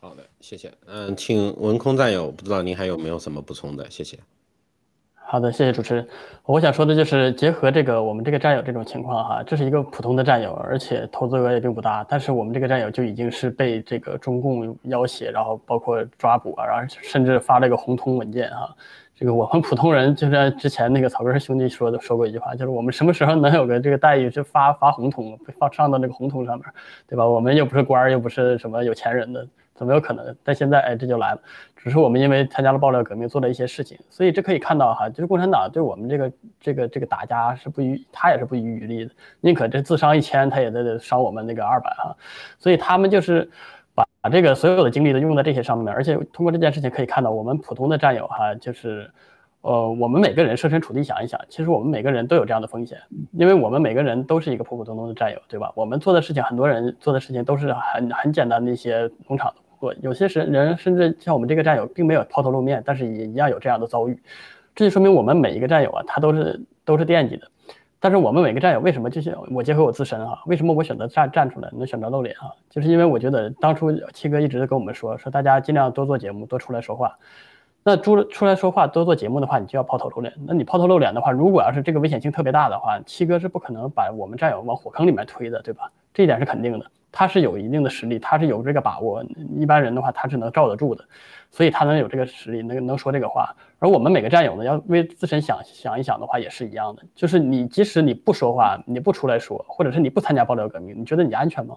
[0.00, 0.72] 好的，谢谢。
[0.86, 3.90] 嗯，请文空战友，不知道您还有没有什么补充的？
[3.90, 4.18] 谢谢。
[5.26, 6.06] 好的，谢谢主持人。
[6.44, 18.68] 我想说的就是结合这个我们这个战友这种情况哈，这是一个普通的战友，而且投资额也并不大，但是我们这个战友就已经是被这个中共要挟，然后包括抓捕啊，然后甚至发了一个红通文件哈。
[19.16, 26.66] 这个我们普通人就像之前那个草根兄弟说的说过一句话，就是我们什么时候能有个这个待遇，就发发红通，放上到那个红通上面，
[27.08, 27.26] 对吧？
[27.26, 29.46] 我们又不是官儿，又不是什么有钱人的。
[29.74, 30.36] 怎么有可能？
[30.42, 31.40] 但现在，哎，这就来了。
[31.76, 39.10] 只是我们因为参加了爆料革命，做了一些事情，所以这可以看到哈，就是共产党对我们这个这个这个打家是不遗，他也是不遗余力的，
[39.40, 42.16] 宁可这自伤一千，他也得得伤我们那个二百哈。
[42.58, 43.50] 所以他们就是
[43.94, 49.10] 把把这个所有的精力都用在这些上面，而且通过这件事情可以看到，我们普通的战友哈，就是。
[49.66, 52.98] 呃，我们每个人设身处地想一想，其实我们每个人都有这样的风险，
[53.32, 55.72] 因为我们每个人都是一个普普通通的战友，对吧？
[55.74, 59.50] 我们做的事情，很多人做的事情都是很很简单的一些农场
[59.84, 64.18] 我，有些人人甚至像我们这个战友，并没有抛头露面，但是也一样有这样的遭遇，
[64.74, 67.48] 这就说明我们每一个战友啊，他都是都是惦记的。
[68.00, 72.52] 但是我们每个战友为什么就是我结合我自身啊，为什么我选择站站出来，能选择露脸啊？
[72.68, 77.18] 就是因为我觉得当初七哥一直跟我们说，说大家尽量多做节目，多出来说话。
[77.86, 80.32] 那出出来说话多做节目的话，你就要抛头露脸。
[80.46, 85.90] 那你抛头露脸的话，如果要是这个危险性特别大的话，七哥是不可能把我们战友往火坑里面推的，对吧？
[86.14, 86.86] 这一点是肯定的。
[87.12, 89.22] 他是有一定的实力，他是有这个把握。
[89.54, 91.04] 一般人的话，他是能罩得住的，
[91.50, 93.54] 所以他能有这个实力，能能说这个话。
[93.78, 97.02] 而我们每个战友呢，要为自身想想一想的话，也是一样的。
[97.14, 101.76] 就是你即使你不说话，你不出来说，或者是你不参加爆料革命，你觉得你安全吗？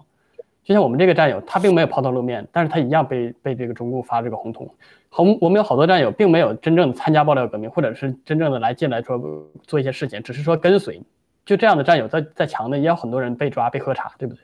[0.68, 4.68] 就像我们这个战友，他并没有抛头露面，但是他一样被被这个中共发这个红通。
[5.08, 9.18] 好，我们有好多战友，并没有真正的参加爆料革命，或者是真正的来进来说
[9.62, 11.00] 做一些事情，只是说跟随。
[11.46, 14.42] 就这样的战友，在在墙内，也有很多人被抓、被喝茶，对不对？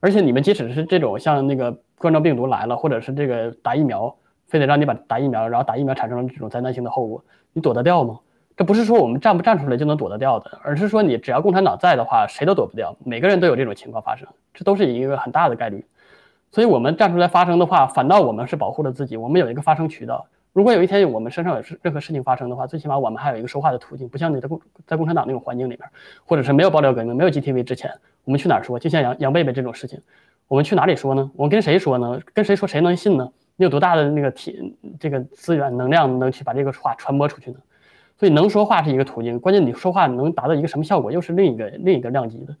[0.00, 4.14] 而且你们即使是这种像那个冠状病毒来了，或者是这个打疫苗，
[4.46, 8.18] 非得让你把打疫苗，然后打疫苗产生了这种灾难性的后果，你躲得掉吗？
[8.56, 12.96] 这不是说我们站不站出来就能躲得掉的，而是说你只要共产党在的话，谁都躲不掉。
[13.04, 15.84] 每个人都有这种情况发生，这都是一个很大的概率。
[16.52, 20.24] 所以，我们站出来发声的话，反倒我们是保护了自己，我们有一个发声渠道。
[20.52, 25.80] 如果有一天我们身上有任何事情发生的话，最起码我们还有一个说话的途径，不像你在共在共产党那种环境里面，
[26.24, 27.90] 或者是没有爆料革命、没有 GTV 之前，
[28.22, 28.78] 我们去哪儿说？
[28.78, 30.00] 就像杨杨贝贝这种事情，
[30.46, 31.28] 我们去哪里说呢？
[31.34, 32.20] 我们跟谁说呢？
[32.32, 33.28] 跟谁说谁能信呢？
[33.56, 37.56] 你有多大的那个体这个资源能量能去把这个话传播出去呢？
[38.16, 42.56] 所以能说话是一个途径，关键你说话能达到一个什么效果，又是另一个另一个量级的。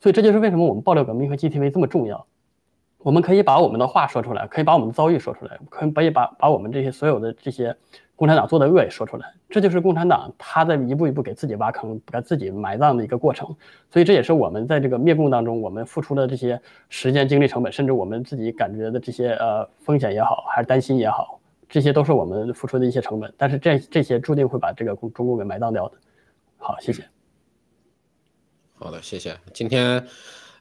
[0.00, 2.26] 所以这就是为什么我们爆料革命和 GTV 这么重要。
[2.98, 7.76] 我们可以把我们的话说出来，可以把我们的遭遇说出来，可以把把我们这些所有的这些
[8.16, 9.26] 共产党做的恶也说出来。
[9.50, 13.54] 这就是共产党他在一步一步给自己挖坑、给自己埋葬的一个过程。
[13.90, 21.38] 所以这也是我们在这个灭共当中，我们付出的这些时间、精力成本，甚至我们自己感觉的这些呃风险也好，还是担心也好。
[21.74, 25.98] 这些都是我们付出的一些成本，但是这这些注定会把这个中共给埋葬掉的。
[26.56, 27.04] 好，谢谢。
[28.74, 29.36] 好的，谢谢。
[29.52, 30.06] 今天，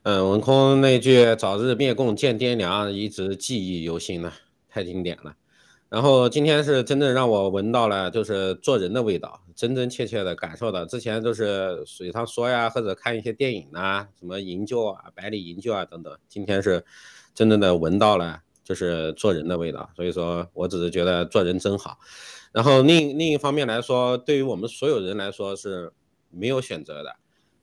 [0.02, 4.34] 嗯，文空那句“早日灭共见爹娘”一直记忆犹新呢，
[4.68, 5.36] 太经典了。
[5.88, 10.84] 然后今天是真正让我闻到了就是做人的味道，真真切切的感受到。
[10.84, 16.18] 之前都是水上说呀，或者看一些电影呐，什么营救啊、百里营救啊等等。
[16.28, 16.84] 今天是
[17.36, 18.42] 真正的闻到了。
[18.64, 21.98] 就是做人的味道，所以说我只是觉得做人真好。
[22.52, 25.92] 然后另另一方面来说，对于我们所有人来说是
[26.30, 27.16] 没有选择的。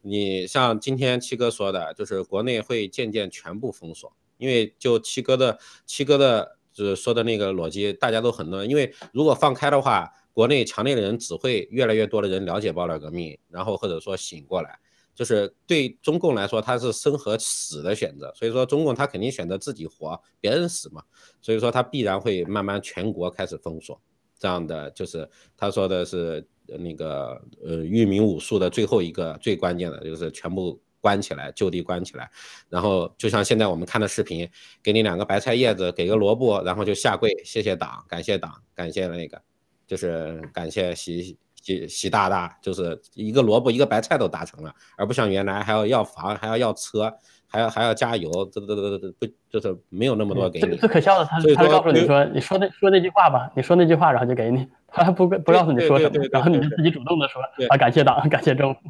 [0.02, 8.64] 你像今天七哥说的，就是国内会渐渐全部封锁，因为就七哥的七哥的就是说的那个逻辑，大家都很多。
[8.64, 14.78] 因为如果放开的话，国内强烈的人只会越来越多的人了解爆料革命，然后或者说醒过来。
[15.14, 18.32] 就是对中共来说，他是生和死的选择。
[18.34, 21.02] 所以说，中共他肯定选择自己活，别人死嘛。
[21.42, 24.00] 所以说，他必然会慢慢全国开始封锁。
[24.38, 32.30] 这样的就是他说的是那个呃育民武术的最后一个最关键的就是全部关起来，就地关起来。
[32.68, 34.48] 然后就像现在我们看的视频，
[34.82, 39.42] 给你两个白菜叶子，给个萝卜，然后就下跪，谢谢党，感谢党，感谢那个。
[39.86, 47.12] 就是感谢习习习大大，就是一个萝卜一个白菜都达成了，而不像原来还要要房，还要要车，
[47.46, 50.76] 还要还要加油，这这这这不就是没有那么多给你。
[50.76, 58.80] 最可笑的，他他告诉你说，你说那说那句话吧，你说那句话，然后就给你，他还不不告诉你说什么，然后你就自己主动的说啊，感谢党，感谢政府，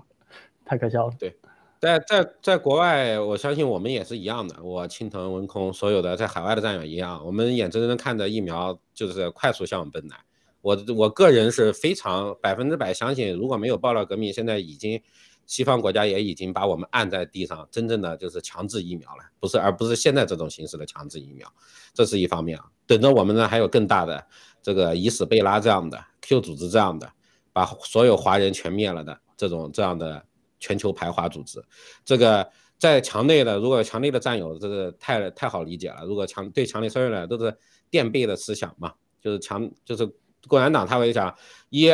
[0.64, 1.14] 太可笑了。
[1.18, 1.34] 对，
[1.80, 10.16] 在在在国外，我相信我们也是一样的，我青藤文空所有的在海外的战友一样，我们眼睁睁看着疫苗就是快速向我们奔来。
[10.62, 15.00] 我我个人是非常百分之百相信，如果没有爆料革命，现在已经
[15.46, 21.50] 西方国家也已经把我们按在地上，真正的就是强制疫苗了，不是而不是现在这种形式的强制疫苗，
[21.94, 22.64] 这是一方面啊。
[22.86, 24.24] 等着我们呢，还有更大的
[24.62, 27.10] 这个以史贝拉这样的 Q 组织这样的，
[27.52, 30.22] 把所有华人全灭了的这种这样的
[30.58, 31.60] 全球排华组织。
[32.04, 32.48] 这个
[32.78, 36.04] 在墙内的，如果墙内的战友，这个太太好理解了。
[36.04, 37.56] 如果墙对墙内所有人都是
[37.88, 40.08] 垫背的思想嘛，就是墙就是。
[40.48, 41.34] 共产党他会想：
[41.68, 41.90] 一，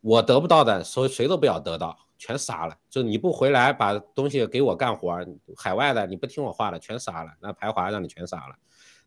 [0.00, 2.76] 我得不到的，谁谁都不要得到，全杀了。
[2.88, 5.18] 就你不回来把东西给我干活，
[5.56, 7.30] 海外的你不听我话的，全杀了。
[7.40, 8.54] 那排华让你全杀了。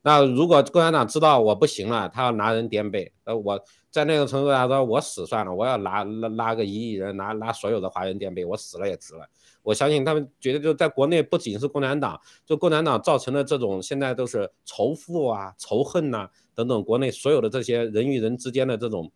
[0.03, 9.29] 那如果共产党知道我不行了，他要拿人垫背，呃，我在那个程度上说，我死算了，我要拉拉拉个一亿人，拿拉所有的华人垫背，我死了也值了。
[9.63, 16.29] 我相信他们觉得就在国内，不仅是共产党，就共产党造成的这种现在都是仇富啊、仇恨呐。
[16.53, 19.09] 等等，国内所有的这些人与人之间的这种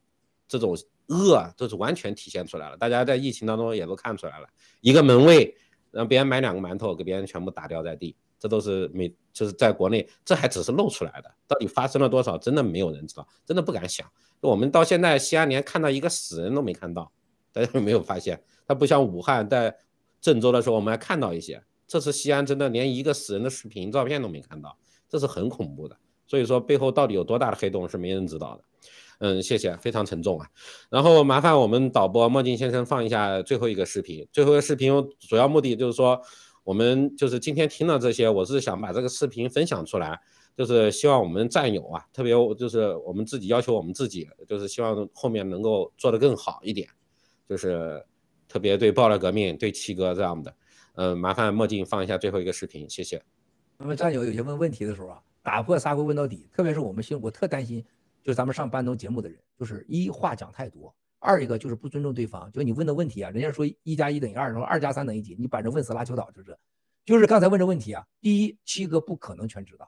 [0.47, 0.75] 这种
[1.07, 2.77] 恶，都是完全体现出来了。
[2.77, 4.47] 大家在疫情当中也都看出来了，
[4.79, 5.53] 一个门卫
[5.91, 14.09] 让别人买两个馒头，给别人全部打掉在地，这都是没就是在国内，这还只是露出来的，到底发生了多少，真的没有人知道，真的不敢想。
[14.39, 17.11] 我们到现在西安连看到一个死人都没看到，
[17.51, 18.41] 大家有没有发现？
[18.65, 19.75] 它不像武汉在
[20.25, 24.75] 郑州的时候，我们还看到一些，这次西安真的连一个死人的视频照片都没看到，
[25.07, 25.95] 这是很恐怖的。
[26.25, 28.63] 所以说背后到底有多大的黑洞是没人知道的，
[29.19, 30.47] 嗯，谢谢，非常沉重啊。
[30.89, 34.27] 然后麻烦我们导播墨镜先生放一下最后一个视频。
[34.31, 36.19] 最后一个视频主要目的就是说，
[36.63, 40.19] 我们就是今天听了这些，我是想把这个视频分享出来，
[40.57, 46.89] 就是希望我们战友啊，特别就是我们自己要求我们自己，就是希望后面能够做得更好一点，
[47.47, 48.03] 就是
[48.55, 50.55] 特别对爆料革命、对七哥这样的，
[50.93, 53.21] 嗯，麻烦墨镜放一下最后一个视频，谢谢。
[53.77, 55.21] 那么战友有些问问题的时候啊。
[55.43, 57.83] 打破砂锅问到底，特别是我们心，我特担心，
[58.23, 62.49] 就是咱们上班农节目的人，就是一话讲太多，二一个就是不尊重对方。
[62.53, 66.57] 就你问的问题啊，人家说一加一等于二，说二加三等于几，你把人问死拉球岛，就是
[67.05, 69.85] 就是刚才问这问题啊，第一，七哥不可能全知道；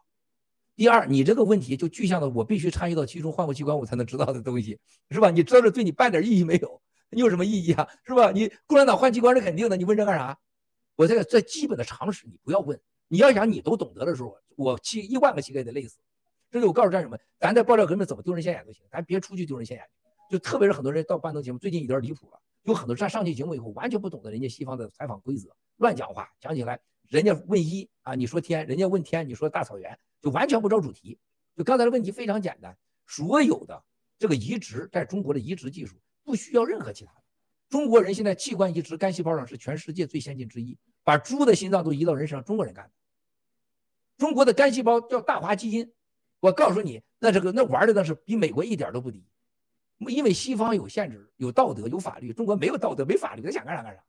[0.76, 4.78] 第二，你这个问题就具象的我必须参与到其中，换过器官我才能知道的东西，
[5.10, 5.32] 是吧？
[5.32, 6.80] 你知道这对你半点意义没有，
[7.10, 7.88] 你有什么意义啊？
[8.04, 8.32] 是吧？
[8.32, 10.38] 你共产党换机关是肯定的，你问这干啥？
[10.96, 14.36] 我这个最基本的常识你不要问，你要想你都懂得的时候。
[14.56, 16.00] 我七一万个乞丐也得累死，
[16.50, 19.86] 这就我告诉战友们，咱在爆料革命怎么丢人现眼都行，咱别出去丢人现眼。
[20.32, 31.20] 就特别是很多人到半灯节目，最近有点离谱了，有很多上上期节目以后完全不懂得人家西方的采访规则，乱讲话，讲起来人家问一啊，你说天，人家问天，你说大草原，就完全不着主题。
[31.56, 33.84] 就刚才的问题非常简单，所有的
[34.18, 35.96] 这个移植在中国的移植技术
[36.28, 37.22] 不需要任何其他的，
[37.70, 42.92] 中国人现在器官移植干细胞上是全世界最先进之一，把猪的心脏都移到人身上，中国人干的。
[44.18, 45.90] 中国的干细胞叫大华基因，
[46.42, 49.24] 我告诉你，那这个那玩的那是比美国一点都不低，
[50.00, 54.04] 因为西方有限制、有道德、有法律，中国没有道德、没法律，他想干啥干啥，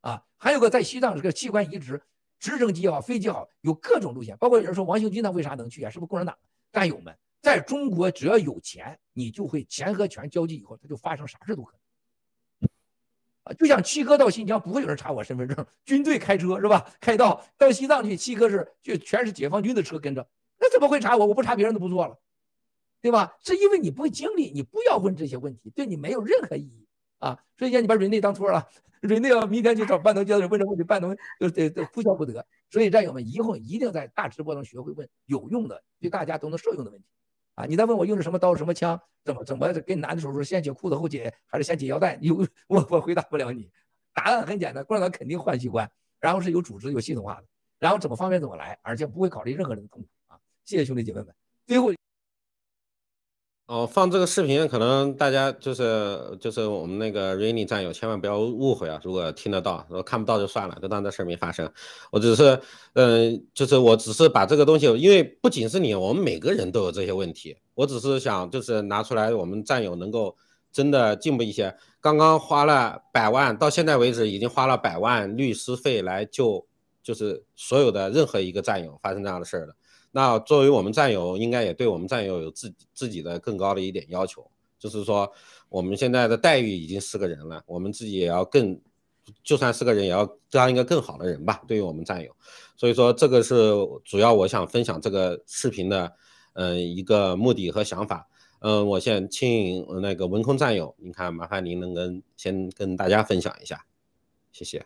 [0.00, 2.00] 啊，还有个在西藏这个器官移植，
[2.38, 5.90] 直升机也好，飞机好，有各种路线，包括有人说王兴军他为啥能去啊？
[5.90, 6.38] 是不是共产党
[6.72, 7.14] 战友们？
[7.40, 11.80] 在中国只要有钱，你就会钱和权交际以后，他就发生啥事都可能。
[13.58, 16.88] 就像七哥到新疆不会有人查我身份证， 军队开车是吧？
[17.00, 20.28] 开道到西藏去，七哥是就全是解放军的车跟着，
[20.60, 21.26] 那怎么会查我？
[21.26, 22.16] 我不查别人都不错了，
[23.00, 23.36] 对吧？
[23.42, 26.86] 是因为你不会经历，你不要问这些问题，对你没有任何意义
[27.18, 27.42] 啊！
[27.58, 28.68] 所以讲你把瑞内当托了，
[29.00, 32.46] 瑞内要明天去找半农教授问这问题，半农就得得哭笑不得。
[32.70, 37.06] 所以战友们以后一定在大直播中学会问有用的，对大家都能受用的问题。
[37.60, 37.66] 啊！
[37.68, 42.18] 你再问我用的什么刀、什么枪，怎么怎么给你拿的手术，先解裤子后解，还是先解腰带？
[42.22, 42.36] 有
[42.68, 43.70] 我我回答不了你。
[44.14, 47.44] 答案很简单，共产党肯定换器官，然后是有组织、有系统化的，
[47.78, 50.38] 然后怎么方便怎么来，而且不会考虑任何人的痛苦啊！
[50.64, 51.34] 谢谢兄弟姐妹们。
[51.66, 51.99] 最后。
[53.70, 59.00] 哦，放这个视频可能大家就是就是我们那个 Rainy 战友千万不要误会啊！
[59.04, 61.72] 如果听得到，如果看不到就算了，就当这事儿没发生。
[62.10, 62.60] 我只是，
[62.94, 67.56] 嗯，就是我只是把这个东西，因为不仅是你，我们每个人都有这些问题。
[67.76, 70.36] 我只是想就是拿出来，我们战友能够
[70.72, 71.72] 真的进步一些。
[72.00, 76.66] 刚刚花了百万，到现在为止已经花了百万律师费来救，
[77.04, 79.76] 就是所有的任何一个战友发生这样的事儿了。
[80.12, 84.44] 那作为我们战友，应该也对我们战友有自己自己的更高的一点要求，
[84.78, 85.30] 就是说
[85.68, 88.80] 我们现在的待遇已经是个人了，我们自己也要更，
[89.44, 91.62] 就算是个人，也要当一个更好的人吧。
[91.68, 92.34] 对于我们战友，
[92.76, 93.72] 所以说这个是
[94.04, 96.12] 主要我想分享这个视频的，
[96.54, 98.26] 嗯，一个目的和想法。
[98.62, 103.86] 嗯，我先请那个文空战友，您看，麻烦您能跟先跟大家分享一下，
[104.52, 104.84] 谢谢。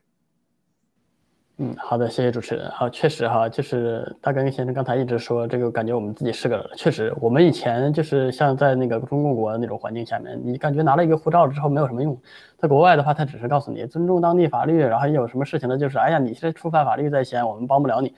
[1.59, 2.68] 嗯，好的，谢谢主持人。
[2.72, 12.20] 好，确实哈，就是大根先生刚才一直说这个，感觉我们自己是个，确实，我们以前就是像在那个中共国那种环境下面，你感觉拿了一个护照之后没有什么用。
[12.59, 18.12] 在国外的话，他只是告诉你尊重当地法律，然后有什么事情呢，就是哎呀，你是触犯法律在先，我们帮不了你。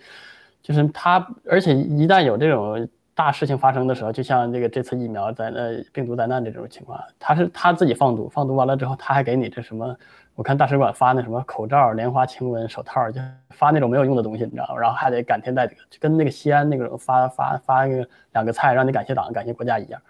[0.62, 9.95] 就是他，而且一旦有这种大事情发生的时候，就像这个这次疫苗灾呃病毒灾难这种情况，他是他自己放毒，放毒完了之后，他还给你这什么？
[10.37, 13.18] 我看大使馆发那什么口罩、莲花清瘟、手套，就
[13.51, 14.76] 发那种没有用的东西，你知道吗？
[14.78, 20.01] 然后还得感天戴德，就跟那个西安那个发发发那个两个菜让你感谢党、感谢国家一样。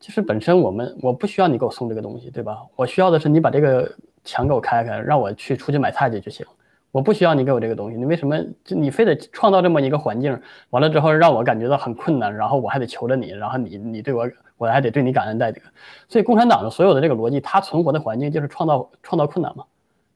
[0.00, 2.62] 就是本身我们我不需要你给我送这个东西，对吧？
[2.76, 3.92] 我需要的是你把这个
[4.24, 6.46] 墙给我开开，让我去出去买菜去就行。
[6.90, 10.40] 我不需要你给我这个东西，你为什么就你非得创造这么一个环境？
[10.70, 14.28] 完了之后让我感觉到很困难，然后我还得求着你，然后你你对我。
[14.58, 15.60] 我还得对你感恩戴德，
[16.08, 19.62] 所以共产党的所有的这个逻辑，它存活的环境就是创造创造困难嘛，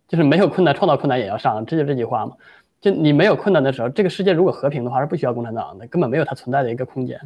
[0.09, 2.33] 就是没有困难，创造困难也要上，这就这句话嘛。
[2.81, 7.21] 就你没有困难的时候，这个世界如果和平的话，是不需要共产党的，根本没有它存在的一个空间。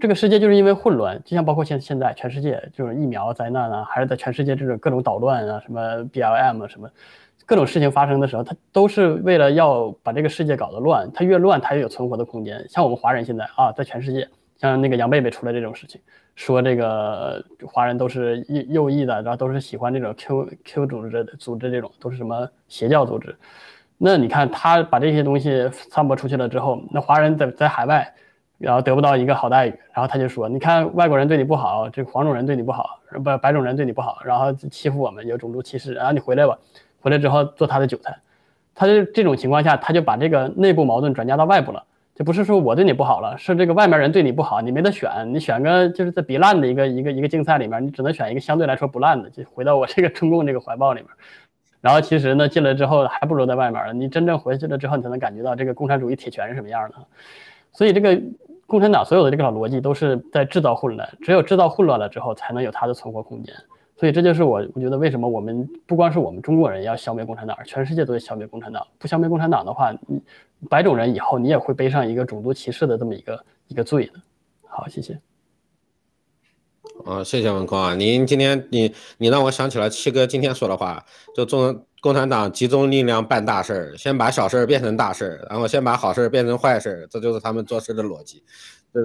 [0.00, 6.88] 这个世界就是因为混乱，就像包括现现在全世界就是疫苗灾难啊，还是在全世界这种各种捣乱啊，什么 BLM，什么
[7.46, 12.62] 各种事情发生的时候，它都是为了要把这个世界搞得乱，它越乱，它越有存活的空间。
[12.68, 14.28] 像我们华人现在啊，在全世界，
[14.58, 16.00] 像那个杨贝贝出来这种事情。
[16.34, 23.34] 说这个华人都是右右翼的，然后都是喜欢这种 Q Q 组织的组织，这种都是什么邪教组织？
[23.96, 28.12] 那你看他把这些东西散播出去了之后，那华人在在海外，
[28.58, 36.58] 然后得不到一个好待遇，然后他就说，你看外国人对你不好，这黄种人对你不好，不白种人对你不好，然后欺负我们，有种族歧视，然后你回来吧，
[37.06, 38.18] 回来之后做他的韭菜，
[38.74, 41.84] 他就这种情况下，他就把这个内部矛盾转嫁到外部了。
[42.16, 51.08] 就不是说我对你不好了，是这个外面人对你不好，你没得选，你选个就是在比烂的一个一个一个竞赛里面，你只能选一个相对来说不烂的，就回到我这个中共这个怀抱里面。
[51.80, 53.92] 然后其实呢，进来之后还不如在外面了。
[53.92, 56.96] 你真正回去了之后，你才能感觉到这个共产主义铁拳是什么样的。
[57.70, 58.20] 所以这个
[58.66, 63.54] 共产党所有的这个逻辑都是在制造混乱，只有制造混乱了之后，才能有它的存活空间。
[63.98, 68.86] 所以这就是我我觉得为什么我们不光是我们中国人要消灭共产党，全世界都要消灭共产党。
[68.98, 70.20] 不消灭共产党的话，你
[70.68, 74.20] 白种人以后你也会背上一个种族歧视的这么一个一个罪的。
[74.66, 75.18] 好，谢谢。
[77.04, 88.42] 啊，谢谢文空啊，您今天你你让我想起了七哥今天说的话，就中共产党集中力量办大事儿，先把小事儿变成大事儿，然后先把好事儿变成坏事儿，这就是他们做事的逻辑。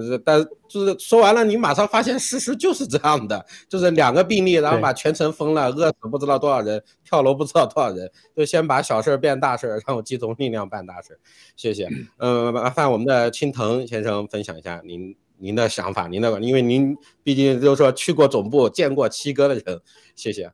[0.00, 11.20] 是，但就是说完了，你马上发现事实就是这样的，就是两个病例，然后把全城封了，饿死不知道多少人，跳楼不知道多少人，就先把小事变大事，然后集中力量办大事。
[11.56, 11.88] 谢谢，
[12.18, 19.80] 嗯，麻烦我们的青藤先生分享一下您您的想法，您的，因为您毕竟就是说去过总部，见过七哥的人，
[20.16, 20.50] 谢谢。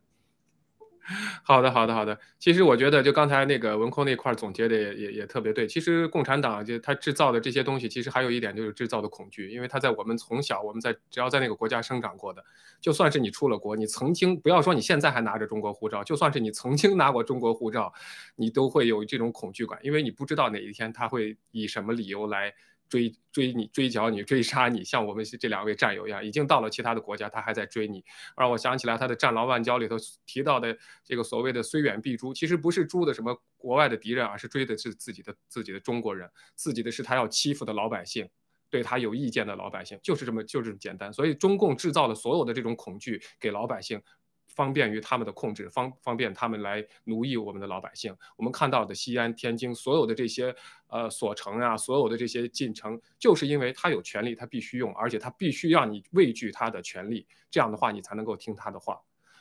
[1.42, 2.18] 好的，好的，好的。
[2.38, 5.66] 其实我觉得，就刚才那个文空那块总结的也也也特别对。
[5.66, 12.44] 其实共产党就他制造的这些东西，其实还有一点就是制造的恐惧，因为他在我们从小我们在只要在那个国家生长过的，
[12.80, 17.90] 就算是你出了国，你曾经不要说你现在还拿着中国护照，就算是你曾经拿过中国护照，
[18.36, 22.52] 你都会有这种恐惧感，因为你不知道哪一天他会以什么理由来。
[22.88, 28.04] 追追你追剿你追杀你，像我们这两位战友一样，已经到了其他的国家，他还在追你。
[28.36, 38.28] 让我想起来他的《战狼外交》里头提到的这个所谓的“虽远必诛”，其实不是诛的什么国外的敌人，而是追的是自己的自己的中国人，自己的是他要欺负的老百姓，
[38.70, 41.12] 对他有意见的老百姓，就是这么就这么简单。
[41.12, 44.02] 所以中共制造了所有的这种恐惧给老百姓。
[44.48, 48.14] 方便于他们的控制，方方便他们来奴役我们的老百姓。
[48.36, 50.54] 我们看到的西安、天津所有的这些
[50.88, 59.00] 呃所城啊，所有的这些进城，就是因为他有权利，他必须用，而且他必须让你畏惧他的权利，这样的话你才能够听他的话。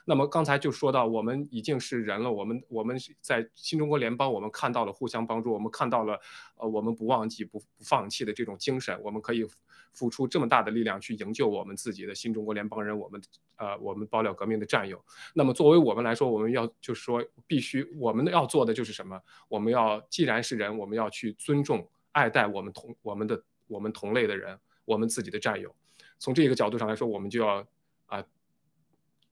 [0.10, 6.18] 那么刚才就说到，我们已经是人了，我们我们在新中国联邦，我们看到了互相帮助，我们看到了
[6.56, 9.46] 呃我们不忘记不不放弃的这种精神，我们可以
[9.92, 13.22] 付出这么大的力量去营救我们自己的新中国联邦人，我们
[13.58, 15.04] 呃我们爆料革命的战友。
[15.34, 19.22] 那么作为我们来说，我们要就是说必须我们要做的就是什么？
[19.50, 25.76] 我们要既然是人，我们要去尊重爱戴我们同我们的我们同类的人，我们自己的战友。
[26.18, 27.68] 从这个角度上来说，我们就要，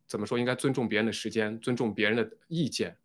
[0.08, 0.38] 怎么说？
[0.38, 2.96] 应该尊重别人的时间，尊重别人的意见。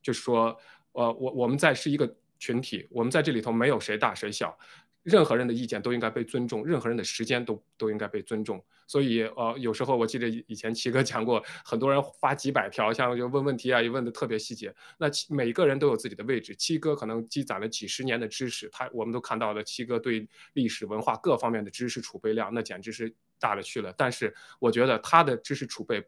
[0.00, 0.56] 就是说，
[0.92, 4.56] 呃，我我们在是一个群体，我们在这里头没有谁大谁小。
[5.04, 8.62] 任何人的意见都应该被尊重，任何人的时间都都应该被尊重。
[8.86, 14.74] 所以，呃，有时候我记得以前七哥讲过，很多人发几百条，像就问问题啊，也问的特别细节。
[14.98, 23.94] 那每个人都有自己的位置，七哥可能积攒了几十年的知识，他我们都看到了七哥对历史文化各方面的知识储备量，那简直是大了去了。
[23.96, 26.06] 但是，我觉得他的知识储备。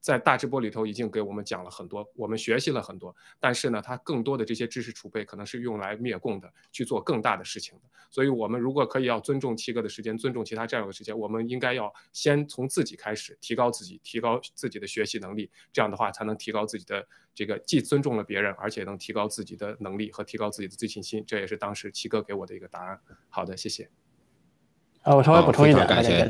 [0.00, 7.82] 在大直播里头已经给我们讲了很多，我们学习了很多，但是呢，他更多的这些知识储备可能是用来灭共的，去做更大的事情的。
[8.10, 21.22] 所以，我们如果可以要尊重七哥的时间，尊重其他战友的时间，我们应该要先从自己开始，提高自己，提高自己的学习能力，这样的话才能提高自己的这个既尊重了别人，而且能提高自己的能力和提高自己的自信心。
[21.26, 22.98] 这也是当时七哥给我的一个答案。
[23.28, 23.88] 好的，谢谢。
[25.02, 26.28] 啊，我稍微补充一点，感谢。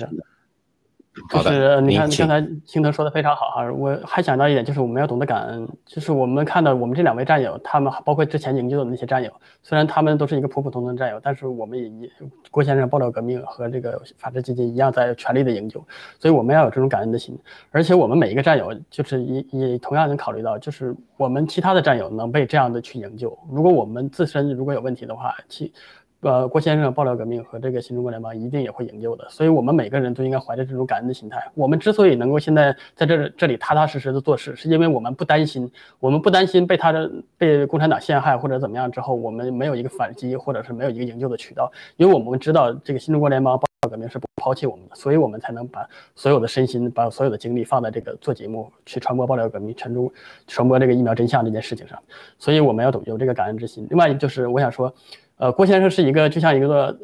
[1.29, 5.69] 就是你看，刚才青藤说的非常好哈，我还想到一点，就是我们要懂得感恩。
[5.85, 9.31] 就是我们看到我们这两位战友，他们包括之前营救的那些战友，
[9.61, 12.09] 虽然他们都是一个普普通通的战友，但是我们也
[12.51, 15.85] 郭先生爆料革命和这个法治基金一样在全力的营救，
[16.21, 17.37] 所以我们要有这种感恩的心。
[17.73, 25.73] 而且我们每一个战友，就是也也同样能考虑到，就是我们其他的战友能被这样的去营救，如果我们自身如果有问题的话，其。
[26.21, 31.43] 呃，郭先生爆料革命和这个新中国联邦一定也会营救的，所以我们每个人都应该怀着这种感恩的心态。
[31.55, 50.13] 我们之所以能够现在在这这里踏踏实实的做事，是因为我们不担心，我们不担心被他的被共产党陷害或者怎么样之后，我们没有一个反击或者是没有一个营救的渠道，因为我们知道这个新中国联邦爆料革命是不抛弃我们的，所以我们才能把所有的身心、把所有的精力放在这个做节目、去传播爆料革命、传播
[50.47, 51.99] 传播这个疫苗真相这件事情上。
[52.39, 53.87] 所以我们要有这个感恩之心。
[53.89, 54.95] 另外就是我想说。
[55.41, 56.95] 呃，郭先生是一个就像一个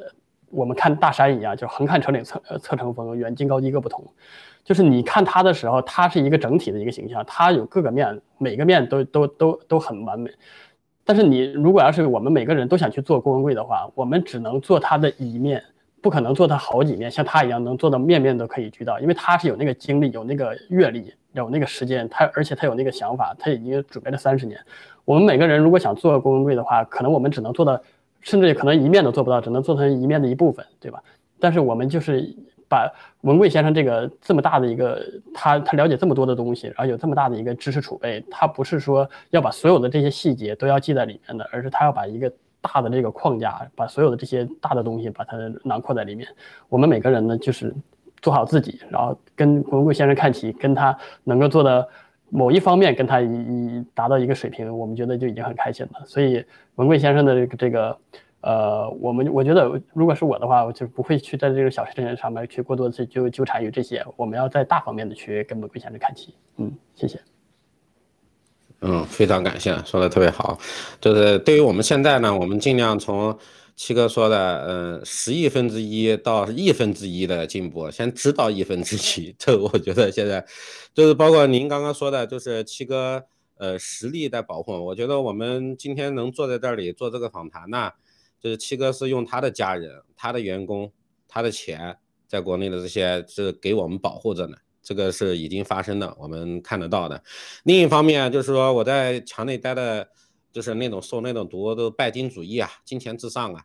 [0.51, 4.05] 我们看大山一样，就是横看成岭侧侧成峰，远近高低各不同。
[4.62, 10.30] 就是你看他的时候，他是一个整体的一个形象，他有各个面，每个面都都都都很完美。
[11.03, 15.62] 但是你如果要是我们每个人都想去做郭文贵的话，我们只能做他的一面，
[16.03, 24.61] 不可能做他好几面，像他一样能做到面面都可以俱到，因为他是有那个经历、有那个阅历、有那个时间，他而且他有那个想法，他已经准备了三十年。
[25.07, 27.80] 我们每个人如果想做郭文贵的话，可能我们只能做到。
[28.27, 31.01] 甚至可能一面都做不到，只能做成一面的一部分，对吧？
[31.39, 32.29] 但是我们就是
[32.68, 35.01] 把文贵先生这个这么大的一个，
[35.33, 46.27] 他他了解这么多的东西，然后有这么大的一个知识储备，他不是说要把所有的这些细节都要记在里面的，而是他要把一个大的这个框架，把所有的这些大的东西把它囊括在里面。
[46.68, 47.72] 我们每个人呢，就是
[48.20, 51.89] 做好自己，然后跟文贵先生看齐，跟他能够做的。
[52.29, 56.05] 某一方面跟他一达到一个水平，我们觉得就已经很开心了。
[56.05, 57.99] 所以文贵先生的这个这个，
[58.41, 64.05] 呃，我们我觉得如果是我的话，我就不会去在这个小事情上面去过多的去纠纠缠于这些。
[64.16, 66.35] 我们要在大方面的去跟文贵先生看齐。
[66.57, 67.20] 嗯，谢谢。
[68.81, 70.59] 嗯，非常感谢，说的特别好。
[71.01, 73.37] 就是对于我们现在呢，我们尽量从。
[73.77, 80.45] 七哥说的，嗯，十亿分之一到亿分之一的进步，先知道亿分之一，这我觉得现在
[80.95, 83.22] 就是包括您刚刚说的，就是七哥，
[83.59, 84.72] 呃，实力在保护。
[84.72, 87.91] 我觉得我们今天能坐在这里做这个访谈呢，
[88.41, 90.91] 就是七哥是用他的家人、他的员工、
[91.29, 97.22] 他的钱，在国内的这些是给我们保护着呢，这个是已经发生的，我们看得到的。
[97.64, 100.09] 另一方面就是说我在墙内待的。
[100.57, 103.62] 就是那种受那种毒都拜金主义啊，金钱至上啊，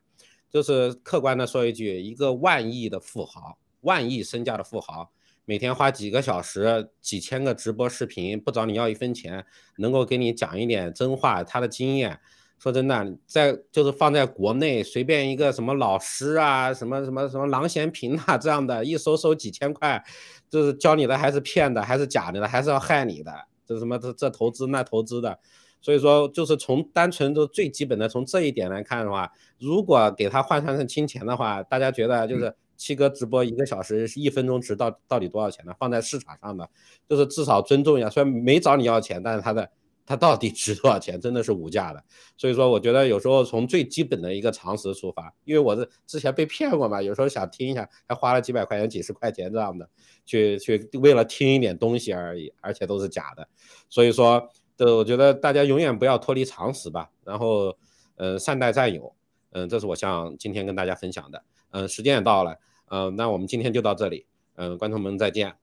[0.49, 5.09] 就是客观的说一句，一个万亿的富豪，万亿身价的富豪，
[5.45, 9.45] 每天花几个小时、几千个直播视频，不找你要一分钱，
[9.77, 12.19] 能够给你讲一点真话，他的经验，
[12.59, 20.03] 说真的，在就是放在国内，随便一个什么老师啊，什么什么什么郎咸平啊这样的，一收收几千块，
[20.49, 23.33] 就是教你的还是骗的，还是假的，还是要害你的，
[23.65, 25.39] 这什么这这投资那投资的。
[25.81, 35.73] 所以说，就是从单纯的最基本的从这一点来看的话，如果给他换算成金钱的话，大家觉得就是七哥直播一个小时一分钟值到到底多少钱呢？
[35.79, 36.69] 放在市场上的，
[37.09, 39.69] 就是至少尊重一下，虽然没找你要钱，但是他的
[40.05, 42.03] 他它到底值多少钱，真的是无价的。
[42.35, 49.87] 所以说，我觉得有时候从最基本的一个常识出发，因为我是之前被骗过嘛，有时候想听一下，还花了几百块钱、几十块钱这样的，
[50.25, 53.47] 去去为了听一点东西而已，而且都是假的。
[53.87, 54.49] 所以说，
[54.85, 57.77] 的我觉得大家永远不要脱离常识吧，然后，
[58.15, 59.13] 呃，善待战友，
[59.51, 61.43] 嗯，这是我想今天跟大家分享的。
[61.69, 62.57] 嗯，时间也到了，
[62.89, 64.25] 嗯，那我们今天就到这里，
[64.55, 65.55] 嗯，观众们再见。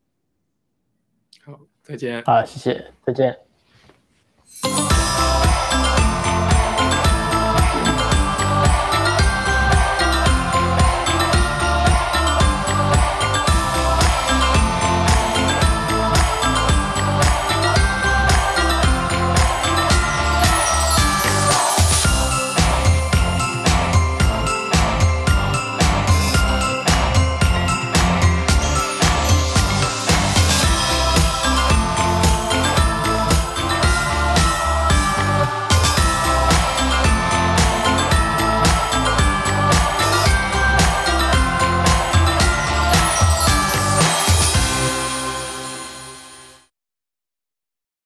[1.44, 2.22] 好，再见。
[2.24, 3.38] 好，谢谢，再见。